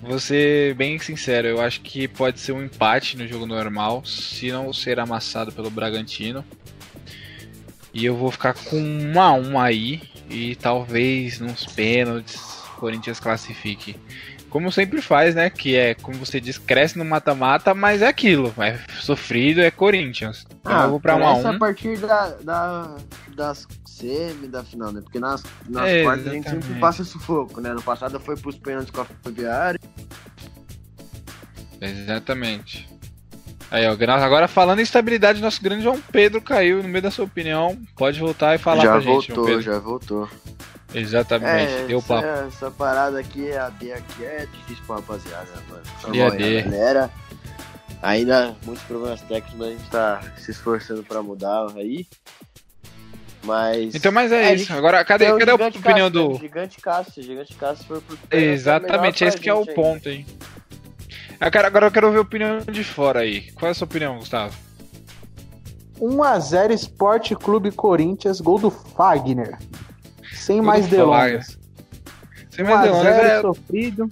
vou 0.00 0.18
ser 0.18 0.74
bem 0.74 0.98
sincero. 0.98 1.48
Eu 1.48 1.60
acho 1.60 1.80
que 1.80 2.08
pode 2.08 2.40
ser 2.40 2.52
um 2.52 2.62
empate 2.62 3.16
no 3.16 3.26
jogo 3.26 3.46
normal, 3.46 4.04
se 4.04 4.50
não 4.50 4.72
ser 4.72 4.98
amassado 4.98 5.52
pelo 5.52 5.70
Bragantino. 5.70 6.44
E 7.92 8.04
eu 8.04 8.16
vou 8.16 8.30
ficar 8.30 8.54
com 8.54 8.80
um 8.80 9.20
a 9.20 9.32
um 9.32 9.58
aí. 9.58 10.00
e 10.30 10.54
talvez 10.56 11.40
nos 11.40 11.64
pênaltis 11.64 12.36
o 12.36 12.80
Corinthians 12.80 13.18
classifique. 13.18 13.96
Como 14.50 14.72
sempre 14.72 15.02
faz, 15.02 15.34
né? 15.34 15.50
Que 15.50 15.76
é, 15.76 15.94
como 15.94 16.18
você 16.18 16.40
diz, 16.40 16.56
cresce 16.58 16.96
no 16.96 17.04
mata-mata, 17.04 17.74
mas 17.74 18.02
é 18.02 18.08
aquilo. 18.08 18.52
É 18.58 18.78
sofrido, 19.00 19.60
é 19.60 19.70
Corinthians. 19.70 20.46
Ah, 20.64 20.84
eu 20.84 20.90
vou 20.90 21.00
pra 21.00 21.16
1 21.16 21.26
a 21.26 21.34
1 21.34 21.48
a 21.48 21.58
partir 21.58 21.98
da, 21.98 22.28
da, 22.42 22.96
das 23.34 23.66
semi 23.84 24.48
da 24.48 24.64
final, 24.64 24.92
né? 24.92 25.00
Porque 25.02 25.18
nas, 25.18 25.42
nas 25.68 25.88
é, 25.88 26.02
quartas 26.02 26.26
a 26.26 26.30
gente 26.30 26.48
sempre 26.48 26.74
passa 26.80 27.04
sufoco, 27.04 27.60
né? 27.60 27.72
No 27.72 27.82
passado 27.82 28.18
foi 28.20 28.36
pros 28.36 28.56
pênaltis 28.56 28.90
com 28.90 29.00
a 29.00 29.04
Ferroviária. 29.04 29.78
Exatamente. 31.80 32.88
Aí, 33.70 33.86
ó, 33.86 33.92
agora 33.92 34.48
falando 34.48 34.78
em 34.78 34.82
estabilidade, 34.82 35.42
nosso 35.42 35.62
grande 35.62 35.82
João 35.82 36.00
Pedro 36.10 36.40
caiu 36.40 36.82
no 36.82 36.88
meio 36.88 37.02
da 37.02 37.10
sua 37.10 37.26
opinião. 37.26 37.78
Pode 37.96 38.18
voltar 38.18 38.54
e 38.54 38.58
falar 38.58 38.82
já 38.82 38.92
pra 38.92 39.00
voltou, 39.00 39.20
gente, 39.20 39.34
João 39.34 39.46
Pedro. 39.46 39.62
Já 39.62 39.78
voltou, 39.78 40.28
Exatamente, 40.94 41.72
é, 41.72 41.86
deu 41.86 42.00
papo. 42.00 42.26
Essa, 42.26 42.46
essa 42.46 42.70
parada 42.70 43.18
aqui, 43.18 43.52
a 43.52 43.68
D 43.68 43.92
aqui 43.92 44.24
é 44.24 44.46
difícil 44.46 44.82
pra 44.86 44.96
rapaziada, 44.96 45.48
mano. 45.68 46.38
D 46.38 46.62
galera. 46.62 47.10
Ainda 48.00 48.56
muitos 48.64 48.84
problemas 48.84 49.20
técnicos, 49.22 49.54
mas 49.58 49.68
a 49.68 49.70
gente 49.72 49.90
tá 49.90 50.22
se 50.38 50.50
esforçando 50.50 51.02
pra 51.02 51.22
mudar 51.22 51.66
aí. 51.76 52.06
Mas. 53.44 53.94
Então, 53.94 54.12
mas 54.12 54.30
é, 54.32 54.50
é 54.50 54.54
isso. 54.54 54.72
Agora, 54.72 55.04
cadê, 55.04 55.26
cadê 55.36 55.50
a 55.50 55.54
opinião 55.54 56.10
do. 56.10 56.30
Né? 56.30 56.38
Gigante 56.40 56.80
Cássio, 56.80 57.22
Gigante 57.22 57.54
Cássio 57.54 57.84
foi 57.86 58.00
pro. 58.00 58.18
Exatamente, 58.30 59.24
esse 59.24 59.38
que 59.38 59.48
é 59.48 59.54
o 59.54 59.66
ponto 59.66 60.08
aí. 60.08 60.24
Agora 61.40 61.86
eu 61.86 61.90
quero 61.90 62.10
ver 62.10 62.18
a 62.18 62.22
opinião 62.22 62.58
de 62.58 62.82
fora 62.82 63.20
aí. 63.20 63.50
Qual 63.52 63.68
é 63.68 63.72
a 63.72 63.74
sua 63.74 63.84
opinião, 63.84 64.18
Gustavo? 64.18 64.56
1x0 66.00 66.70
Esporte 66.70 67.34
Clube 67.34 67.70
Corinthians, 67.72 68.40
gol 68.40 68.58
do 68.58 68.70
Fagner. 68.70 69.58
Sem 70.48 70.56
gol 70.56 70.64
mais 70.64 70.86
delongas. 70.86 71.58
Sem 72.48 72.64
mais 72.64 72.80
delongas 72.80 73.16
é 73.16 73.40
sofrido. 73.42 74.10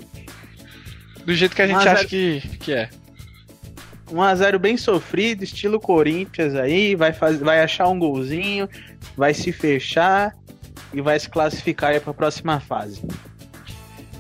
Do 1.24 1.34
jeito 1.34 1.56
que 1.56 1.62
a 1.62 1.66
gente 1.66 1.88
acha 1.88 2.04
que, 2.04 2.42
que 2.58 2.74
é. 2.74 2.90
1x0 4.12 4.58
bem 4.58 4.76
sofrido, 4.76 5.42
estilo 5.42 5.80
Corinthians 5.80 6.54
aí, 6.54 6.94
vai, 6.94 7.14
faz, 7.14 7.40
vai 7.40 7.62
achar 7.62 7.88
um 7.88 7.98
golzinho, 7.98 8.68
vai 9.16 9.32
se 9.32 9.50
fechar 9.50 10.36
e 10.92 11.00
vai 11.00 11.18
se 11.18 11.28
classificar 11.28 11.98
para 12.02 12.10
a 12.10 12.14
próxima 12.14 12.60
fase. 12.60 13.02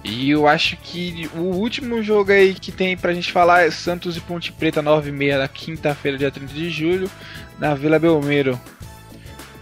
E 0.02 0.30
eu 0.30 0.48
acho 0.48 0.78
que 0.78 1.28
o 1.34 1.40
último 1.40 2.02
jogo 2.02 2.32
aí 2.32 2.54
que 2.54 2.72
tem 2.72 2.96
pra 2.96 3.12
gente 3.12 3.30
falar 3.30 3.66
é 3.66 3.70
Santos 3.70 4.16
e 4.16 4.20
Ponte 4.22 4.52
Preta 4.52 4.80
9 4.80 5.10
e 5.10 5.12
meia 5.12 5.38
na 5.38 5.48
quinta-feira, 5.48 6.16
dia 6.16 6.30
30 6.30 6.54
de 6.54 6.70
julho, 6.70 7.10
na 7.58 7.74
Vila 7.74 7.98
Belmiro. 7.98 8.58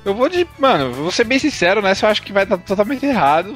Eu 0.05 0.15
vou 0.15 0.29
de. 0.29 0.47
Mano, 0.59 0.93
vou 0.93 1.11
ser 1.11 1.25
bem 1.25 1.39
sincero, 1.39 1.81
nessa 1.81 2.07
eu 2.07 2.11
acho 2.11 2.23
que 2.23 2.33
vai 2.33 2.45
dar 2.45 2.59
totalmente 2.59 3.05
errado. 3.07 3.55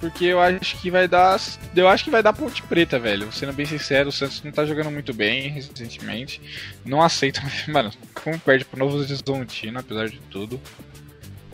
Porque 0.00 0.26
eu 0.26 0.40
acho 0.40 0.78
que 0.78 0.90
vai 0.90 1.08
dar. 1.08 1.40
Eu 1.74 1.88
acho 1.88 2.04
que 2.04 2.10
vai 2.10 2.22
dar 2.22 2.32
Ponte 2.32 2.62
Preta, 2.62 2.98
velho. 2.98 3.32
Sendo 3.32 3.52
bem 3.52 3.64
sincero, 3.64 4.10
o 4.10 4.12
Santos 4.12 4.42
não 4.42 4.52
tá 4.52 4.64
jogando 4.64 4.90
muito 4.90 5.14
bem 5.14 5.48
recentemente. 5.48 6.40
Não 6.84 7.02
aceito. 7.02 7.40
Mano, 7.68 7.90
como 8.22 8.38
perde 8.38 8.64
pro 8.64 8.78
Novo 8.78 8.98
Horizontino, 8.98 9.78
apesar 9.78 10.08
de 10.08 10.18
tudo. 10.30 10.60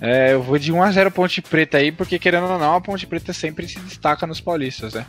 É, 0.00 0.32
eu 0.32 0.42
vou 0.42 0.58
de 0.58 0.72
1x0 0.72 1.12
Ponte 1.12 1.40
Preta 1.40 1.78
aí, 1.78 1.92
porque 1.92 2.18
querendo 2.18 2.48
ou 2.48 2.58
não, 2.58 2.74
a 2.74 2.80
Ponte 2.80 3.06
Preta 3.06 3.32
sempre 3.32 3.68
se 3.68 3.78
destaca 3.78 4.26
nos 4.26 4.40
paulistas, 4.40 4.94
né? 4.94 5.06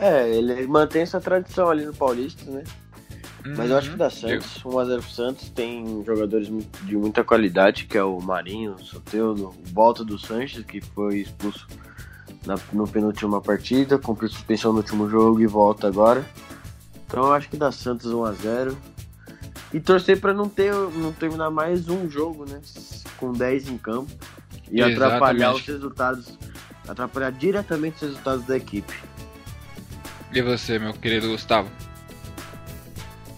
É, 0.00 0.28
ele 0.28 0.66
mantém 0.66 1.02
essa 1.02 1.20
tradição 1.20 1.70
ali 1.70 1.84
no 1.84 1.94
Paulista, 1.94 2.48
né? 2.50 2.62
Uhum. 3.44 3.54
Mas 3.56 3.70
eu 3.70 3.76
acho 3.76 3.90
que 3.90 3.96
dá 3.96 4.08
Santos. 4.08 4.62
1x0 4.62 5.00
pro 5.00 5.10
Santos. 5.10 5.50
Tem 5.50 6.02
jogadores 6.04 6.48
de 6.82 6.96
muita 6.96 7.22
qualidade, 7.22 7.84
que 7.84 7.98
é 7.98 8.02
o 8.02 8.20
Marinho, 8.20 8.74
o 8.74 8.84
Soteudo, 8.84 9.48
o 9.48 9.54
Volta 9.72 10.04
do 10.04 10.18
Sanches, 10.18 10.64
que 10.64 10.80
foi 10.80 11.18
expulso 11.18 11.66
na, 12.46 12.56
no 12.72 12.88
penúltima 12.88 13.40
partida, 13.40 13.98
cumpriu 13.98 14.28
suspensão 14.28 14.72
no 14.72 14.78
último 14.78 15.08
jogo 15.08 15.40
e 15.40 15.46
volta 15.46 15.86
agora. 15.86 16.24
Então 17.06 17.24
eu 17.24 17.32
acho 17.32 17.48
que 17.48 17.56
dá 17.56 17.70
Santos 17.70 18.12
1x0. 18.12 18.74
E 19.72 19.80
torcer 19.80 20.20
para 20.20 20.32
não 20.32 20.48
ter 20.48 20.72
não 20.72 21.12
terminar 21.12 21.50
mais 21.50 21.88
um 21.88 22.08
jogo, 22.08 22.48
né? 22.48 22.60
Com 23.16 23.32
10 23.32 23.68
em 23.68 23.76
campo. 23.76 24.10
E 24.70 24.80
Exatamente. 24.80 25.02
atrapalhar 25.02 25.54
os 25.54 25.66
resultados. 25.66 26.38
Atrapalhar 26.86 27.32
diretamente 27.32 27.96
os 27.96 28.02
resultados 28.02 28.46
da 28.46 28.56
equipe. 28.56 28.94
E 30.32 30.42
você, 30.42 30.78
meu 30.78 30.92
querido 30.92 31.28
Gustavo? 31.28 31.68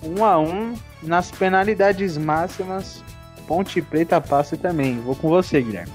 1 0.07 0.19
um 0.21 0.25
a 0.25 0.39
1 0.39 0.45
um, 0.45 0.75
nas 1.03 1.31
penalidades 1.31 2.17
máximas. 2.17 3.03
Ponte 3.47 3.81
Preta 3.81 4.21
passa 4.21 4.57
também. 4.57 5.01
Vou 5.01 5.15
com 5.15 5.29
você, 5.29 5.63
Guilherme. 5.63 5.93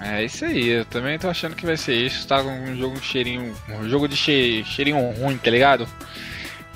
É 0.00 0.24
isso 0.24 0.44
aí, 0.44 0.68
eu 0.68 0.84
também 0.84 1.16
tô 1.16 1.28
achando 1.28 1.54
que 1.54 1.64
vai 1.64 1.76
ser 1.76 1.94
isso. 1.94 2.26
Tá 2.26 2.42
com 2.42 2.50
um 2.50 2.76
jogo 2.76 2.96
de 2.96 3.04
cheirinho. 3.04 3.54
Um 3.68 3.88
jogo 3.88 4.08
de 4.08 4.16
cheirinho 4.16 4.98
ruim, 5.12 5.38
tá 5.38 5.50
ligado? 5.50 5.86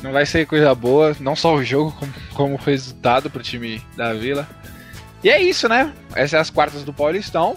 Não 0.02 0.12
vai 0.12 0.24
ser 0.24 0.46
coisa 0.46 0.74
boa, 0.74 1.16
não 1.18 1.34
só 1.34 1.54
o 1.54 1.64
jogo, 1.64 1.92
como, 1.98 2.12
como 2.34 2.56
resultado 2.56 3.28
pro 3.28 3.42
time 3.42 3.82
da 3.96 4.12
Vila. 4.12 4.48
E 5.24 5.28
é 5.30 5.42
isso, 5.42 5.68
né? 5.68 5.92
Essas 6.14 6.30
são 6.30 6.40
as 6.40 6.50
quartas 6.50 6.84
do 6.84 6.92
Paulistão. 6.92 7.56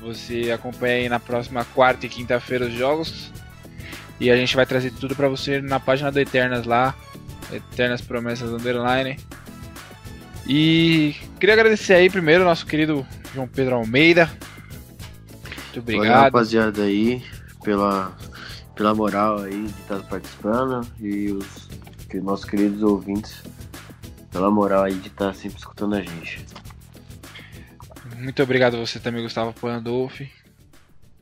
Você 0.00 0.50
acompanha 0.52 0.96
aí 0.96 1.08
na 1.08 1.18
próxima 1.18 1.64
quarta 1.64 2.04
e 2.04 2.08
quinta-feira 2.08 2.66
os 2.66 2.74
jogos. 2.74 3.32
E 4.20 4.30
a 4.30 4.36
gente 4.36 4.54
vai 4.54 4.66
trazer 4.66 4.90
tudo 4.90 5.14
para 5.14 5.28
você 5.28 5.60
na 5.60 5.80
página 5.80 6.10
do 6.10 6.20
Eternas 6.20 6.66
lá. 6.66 6.94
Eternas 7.52 8.00
Promessas 8.00 8.50
Underline. 8.50 9.16
E 10.46 11.14
queria 11.38 11.54
agradecer 11.54 11.94
aí 11.94 12.08
primeiro 12.08 12.44
nosso 12.44 12.66
querido 12.66 13.06
João 13.34 13.46
Pedro 13.46 13.76
Almeida. 13.76 14.30
Muito 15.64 15.80
obrigado. 15.80 16.06
Valeu, 16.06 16.22
rapaziada 16.22 16.82
aí, 16.82 17.22
pela 17.62 18.16
pela 18.78 18.94
moral 18.94 19.40
aí 19.40 19.64
de 19.64 19.80
estar 19.80 20.00
participando 20.04 20.86
e 21.00 21.32
os 21.32 21.68
que, 22.08 22.20
nossos 22.20 22.44
queridos 22.44 22.80
ouvintes 22.80 23.42
pela 24.30 24.52
moral 24.52 24.84
aí 24.84 24.94
de 24.94 25.08
estar 25.08 25.34
sempre 25.34 25.58
escutando 25.58 25.96
a 25.96 26.00
gente. 26.00 26.46
Muito 28.16 28.40
obrigado 28.40 28.76
a 28.76 28.80
você 28.80 29.00
também, 29.00 29.22
Gustavo 29.24 29.52
Pandolfi. 29.52 30.30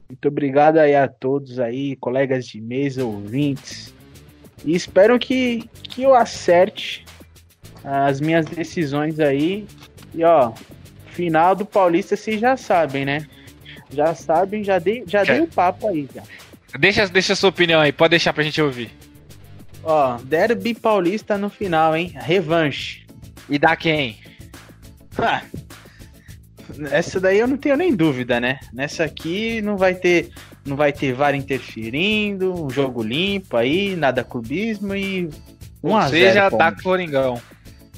Muito 0.06 0.28
obrigado 0.28 0.76
aí 0.76 0.94
a 0.94 1.08
todos 1.08 1.58
aí, 1.58 1.96
colegas 1.96 2.46
de 2.46 2.60
mesa, 2.60 3.04
ouvintes. 3.04 3.94
E 4.64 4.74
espero 4.74 5.18
que, 5.18 5.68
que 5.82 6.02
eu 6.02 6.14
acerte 6.14 7.04
as 7.84 8.20
minhas 8.20 8.46
decisões 8.46 9.20
aí. 9.20 9.66
E 10.14 10.24
ó, 10.24 10.52
final 11.06 11.54
do 11.54 11.64
Paulista 11.64 12.16
vocês 12.16 12.40
já 12.40 12.56
sabem, 12.56 13.04
né? 13.04 13.26
Já 13.90 14.14
sabem, 14.14 14.64
já 14.64 14.78
dei, 14.78 15.04
já 15.06 15.22
dei 15.22 15.40
o 15.40 15.46
papo 15.46 15.88
aí 15.88 16.08
já. 16.12 16.22
Deixa, 16.78 17.06
deixa 17.06 17.32
a 17.32 17.36
sua 17.36 17.50
opinião 17.50 17.80
aí, 17.80 17.92
pode 17.92 18.10
deixar 18.10 18.32
pra 18.32 18.42
gente 18.42 18.60
ouvir. 18.60 18.90
Ó, 19.82 20.16
Derby 20.18 20.74
Paulista 20.74 21.38
no 21.38 21.48
final, 21.48 21.96
hein? 21.96 22.12
Revanche. 22.16 23.06
E 23.48 23.58
dá 23.58 23.76
quem? 23.76 24.18
Ah, 25.16 25.42
essa 26.90 27.20
daí 27.20 27.38
eu 27.38 27.46
não 27.46 27.56
tenho 27.56 27.76
nem 27.76 27.94
dúvida, 27.94 28.40
né? 28.40 28.58
Nessa 28.72 29.04
aqui 29.04 29.62
não 29.62 29.76
vai 29.76 29.94
ter 29.94 30.30
não 30.66 30.76
vai 30.76 30.92
ter 30.92 31.12
VAR 31.12 31.35
interferindo, 31.35 32.64
um 32.64 32.68
jogo 32.68 33.02
limpo 33.02 33.57
aí, 33.57 33.96
nada 33.96 34.24
clubismo 34.24 34.94
e 34.94 35.31
um 35.83 35.94
Ou 35.94 36.02
seja, 36.09 36.50
tá 36.50 36.72
Coringão. 36.72 37.40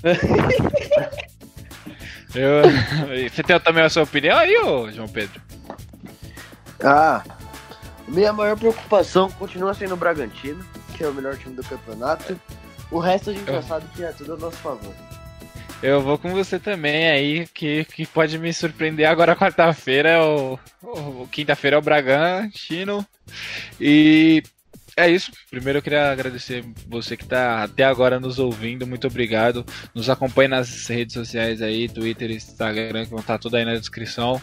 eu, 2.34 2.62
você 3.30 3.42
tem 3.42 3.58
também 3.60 3.82
a 3.82 3.88
sua 3.88 4.04
opinião 4.04 4.36
aí, 4.36 4.56
ô 4.58 4.90
João 4.90 5.08
Pedro? 5.08 5.40
Ah, 6.84 7.24
minha 8.06 8.32
maior 8.32 8.56
preocupação 8.56 9.30
continua 9.32 9.74
sendo 9.74 9.94
o 9.94 9.96
Bragantino, 9.96 10.64
que 10.96 11.02
é 11.02 11.08
o 11.08 11.14
melhor 11.14 11.36
time 11.36 11.54
do 11.54 11.64
campeonato. 11.64 12.38
O 12.90 12.98
resto 12.98 13.30
a 13.30 13.32
gente 13.32 13.50
já 13.50 13.62
sabe 13.62 13.86
que 13.94 14.04
é 14.04 14.12
tudo 14.12 14.34
a 14.34 14.36
nosso 14.36 14.56
favor. 14.58 14.94
Eu 15.82 16.02
vou 16.02 16.18
com 16.18 16.30
você 16.30 16.58
também 16.58 17.08
aí, 17.08 17.46
que, 17.54 17.84
que 17.84 18.04
pode 18.04 18.36
me 18.38 18.52
surpreender 18.52 19.08
agora 19.08 19.36
quarta-feira, 19.36 20.08
é 20.08 20.20
o, 20.20 20.58
o, 20.82 21.28
quinta-feira 21.30 21.76
é 21.76 21.78
o 21.78 21.82
Bragantino. 21.82 23.06
E 23.80 24.42
é 24.96 25.08
isso. 25.08 25.30
Primeiro 25.48 25.78
eu 25.78 25.82
queria 25.82 26.10
agradecer 26.10 26.64
você 26.88 27.16
que 27.16 27.22
está 27.22 27.62
até 27.62 27.84
agora 27.84 28.18
nos 28.18 28.40
ouvindo. 28.40 28.86
Muito 28.86 29.06
obrigado. 29.06 29.64
Nos 29.94 30.10
acompanhe 30.10 30.48
nas 30.48 30.88
redes 30.88 31.14
sociais 31.14 31.62
aí, 31.62 31.88
Twitter, 31.88 32.32
Instagram, 32.32 33.04
que 33.04 33.10
vão 33.10 33.20
estar 33.20 33.38
tudo 33.38 33.56
aí 33.56 33.64
na 33.64 33.74
descrição. 33.74 34.42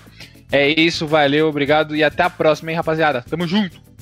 É 0.50 0.68
isso, 0.70 1.06
valeu, 1.06 1.50
obrigado 1.50 1.96
e 1.96 2.04
até 2.04 2.24
a 2.24 2.30
próxima, 2.30 2.72
hein, 2.72 2.78
rapaziada. 2.78 3.22
Tamo 3.22 3.46
junto! 3.46 3.95